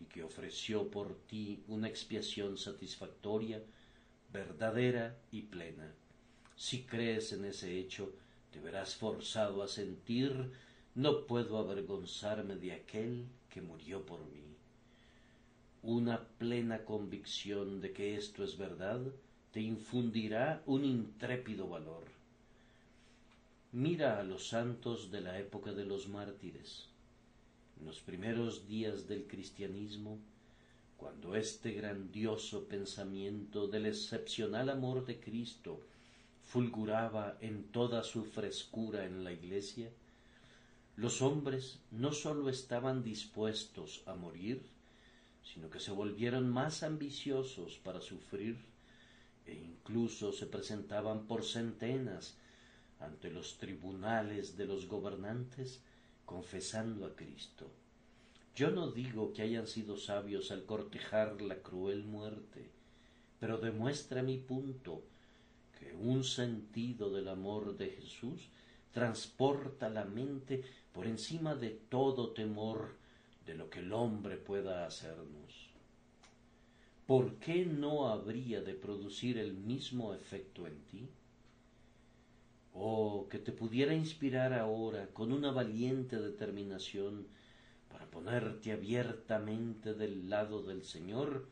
y 0.00 0.06
que 0.06 0.22
ofreció 0.22 0.90
por 0.90 1.14
ti 1.26 1.62
una 1.68 1.88
expiación 1.88 2.56
satisfactoria, 2.56 3.62
verdadera 4.32 5.14
y 5.30 5.42
plena. 5.42 5.92
Si 6.56 6.82
crees 6.82 7.32
en 7.32 7.44
ese 7.44 7.78
hecho, 7.78 8.12
te 8.52 8.60
verás 8.60 8.94
forzado 8.94 9.62
a 9.62 9.68
sentir 9.68 10.52
no 10.94 11.26
puedo 11.26 11.56
avergonzarme 11.58 12.56
de 12.56 12.72
aquel 12.72 13.24
que 13.48 13.62
murió 13.62 14.04
por 14.04 14.20
mí. 14.20 14.44
Una 15.82 16.22
plena 16.38 16.84
convicción 16.84 17.80
de 17.80 17.92
que 17.92 18.16
esto 18.16 18.44
es 18.44 18.58
verdad 18.58 19.00
te 19.52 19.60
infundirá 19.60 20.62
un 20.66 20.84
intrépido 20.84 21.68
valor. 21.68 22.04
Mira 23.72 24.20
a 24.20 24.22
los 24.22 24.48
santos 24.48 25.10
de 25.10 25.22
la 25.22 25.38
época 25.38 25.72
de 25.72 25.84
los 25.86 26.08
mártires 26.08 26.88
en 27.80 27.86
los 27.86 28.00
primeros 28.00 28.68
días 28.68 29.08
del 29.08 29.26
cristianismo, 29.26 30.18
cuando 30.96 31.34
este 31.34 31.72
grandioso 31.72 32.64
pensamiento 32.68 33.66
del 33.66 33.86
excepcional 33.86 34.68
amor 34.68 35.04
de 35.04 35.18
Cristo 35.18 35.80
fulguraba 36.52 37.38
en 37.40 37.64
toda 37.72 38.04
su 38.04 38.26
frescura 38.26 39.06
en 39.06 39.24
la 39.24 39.32
iglesia, 39.32 39.88
los 40.96 41.22
hombres 41.22 41.78
no 41.90 42.12
sólo 42.12 42.50
estaban 42.50 43.02
dispuestos 43.02 44.02
a 44.04 44.12
morir, 44.12 44.60
sino 45.42 45.70
que 45.70 45.80
se 45.80 45.92
volvieron 45.92 46.50
más 46.50 46.82
ambiciosos 46.82 47.78
para 47.78 48.02
sufrir 48.02 48.58
e 49.46 49.54
incluso 49.54 50.30
se 50.30 50.44
presentaban 50.44 51.26
por 51.26 51.42
centenas 51.42 52.36
ante 53.00 53.30
los 53.30 53.56
tribunales 53.56 54.54
de 54.58 54.66
los 54.66 54.86
gobernantes 54.86 55.80
confesando 56.26 57.06
a 57.06 57.16
Cristo. 57.16 57.70
Yo 58.54 58.70
no 58.70 58.90
digo 58.90 59.32
que 59.32 59.40
hayan 59.40 59.66
sido 59.66 59.96
sabios 59.96 60.50
al 60.50 60.66
cortejar 60.66 61.40
la 61.40 61.62
cruel 61.62 62.04
muerte, 62.04 62.68
pero 63.40 63.56
demuestra 63.56 64.22
mi 64.22 64.36
punto 64.36 65.02
que 65.82 65.94
un 65.94 66.22
sentido 66.22 67.10
del 67.10 67.28
amor 67.28 67.76
de 67.76 67.88
Jesús 67.90 68.48
transporta 68.92 69.88
la 69.88 70.04
mente 70.04 70.62
por 70.92 71.06
encima 71.06 71.54
de 71.54 71.70
todo 71.70 72.30
temor 72.30 72.94
de 73.46 73.54
lo 73.54 73.68
que 73.68 73.80
el 73.80 73.92
hombre 73.92 74.36
pueda 74.36 74.86
hacernos. 74.86 75.70
¿Por 77.06 77.34
qué 77.36 77.66
no 77.66 78.08
habría 78.08 78.60
de 78.60 78.74
producir 78.74 79.38
el 79.38 79.54
mismo 79.54 80.14
efecto 80.14 80.66
en 80.66 80.78
ti? 80.84 81.08
Oh, 82.74 83.26
que 83.28 83.38
te 83.38 83.52
pudiera 83.52 83.94
inspirar 83.94 84.52
ahora 84.54 85.08
con 85.08 85.32
una 85.32 85.50
valiente 85.50 86.18
determinación 86.18 87.26
para 87.90 88.06
ponerte 88.06 88.72
abiertamente 88.72 89.94
del 89.94 90.30
lado 90.30 90.62
del 90.62 90.84
Señor 90.84 91.48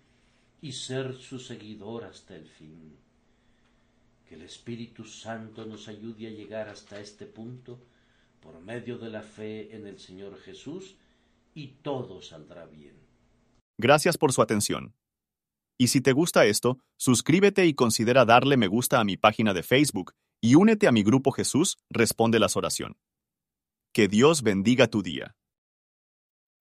y 0.62 0.72
ser 0.72 1.14
su 1.14 1.38
seguidor 1.38 2.04
hasta 2.04 2.36
el 2.36 2.46
fin. 2.46 2.96
Que 4.30 4.36
el 4.36 4.42
Espíritu 4.42 5.04
Santo 5.04 5.66
nos 5.66 5.88
ayude 5.88 6.28
a 6.28 6.30
llegar 6.30 6.68
hasta 6.68 7.00
este 7.00 7.26
punto 7.26 7.80
por 8.40 8.60
medio 8.60 8.96
de 8.96 9.10
la 9.10 9.22
fe 9.22 9.74
en 9.74 9.88
el 9.88 9.98
Señor 9.98 10.38
Jesús 10.38 10.94
y 11.52 11.66
todo 11.82 12.22
saldrá 12.22 12.64
bien. 12.64 12.94
Gracias 13.76 14.16
por 14.16 14.32
su 14.32 14.40
atención. 14.40 14.94
Y 15.76 15.88
si 15.88 16.00
te 16.00 16.12
gusta 16.12 16.46
esto, 16.46 16.78
suscríbete 16.96 17.66
y 17.66 17.74
considera 17.74 18.24
darle 18.24 18.56
me 18.56 18.68
gusta 18.68 19.00
a 19.00 19.04
mi 19.04 19.16
página 19.16 19.52
de 19.52 19.64
Facebook 19.64 20.12
y 20.40 20.54
únete 20.54 20.86
a 20.86 20.92
mi 20.92 21.02
grupo 21.02 21.32
Jesús 21.32 21.78
Responde 21.90 22.38
las 22.38 22.56
Oración. 22.56 22.98
Que 23.92 24.06
Dios 24.06 24.44
bendiga 24.44 24.86
tu 24.86 25.02
día. 25.02 25.34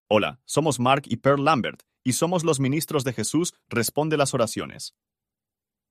Hola, 0.08 0.40
somos 0.44 0.80
Mark 0.80 1.04
y 1.06 1.18
Pearl 1.18 1.44
Lambert 1.44 1.84
y 2.02 2.14
somos 2.14 2.42
los 2.42 2.58
ministros 2.58 3.04
de 3.04 3.12
Jesús 3.12 3.54
Responde 3.68 4.16
las 4.16 4.34
Oraciones. 4.34 4.96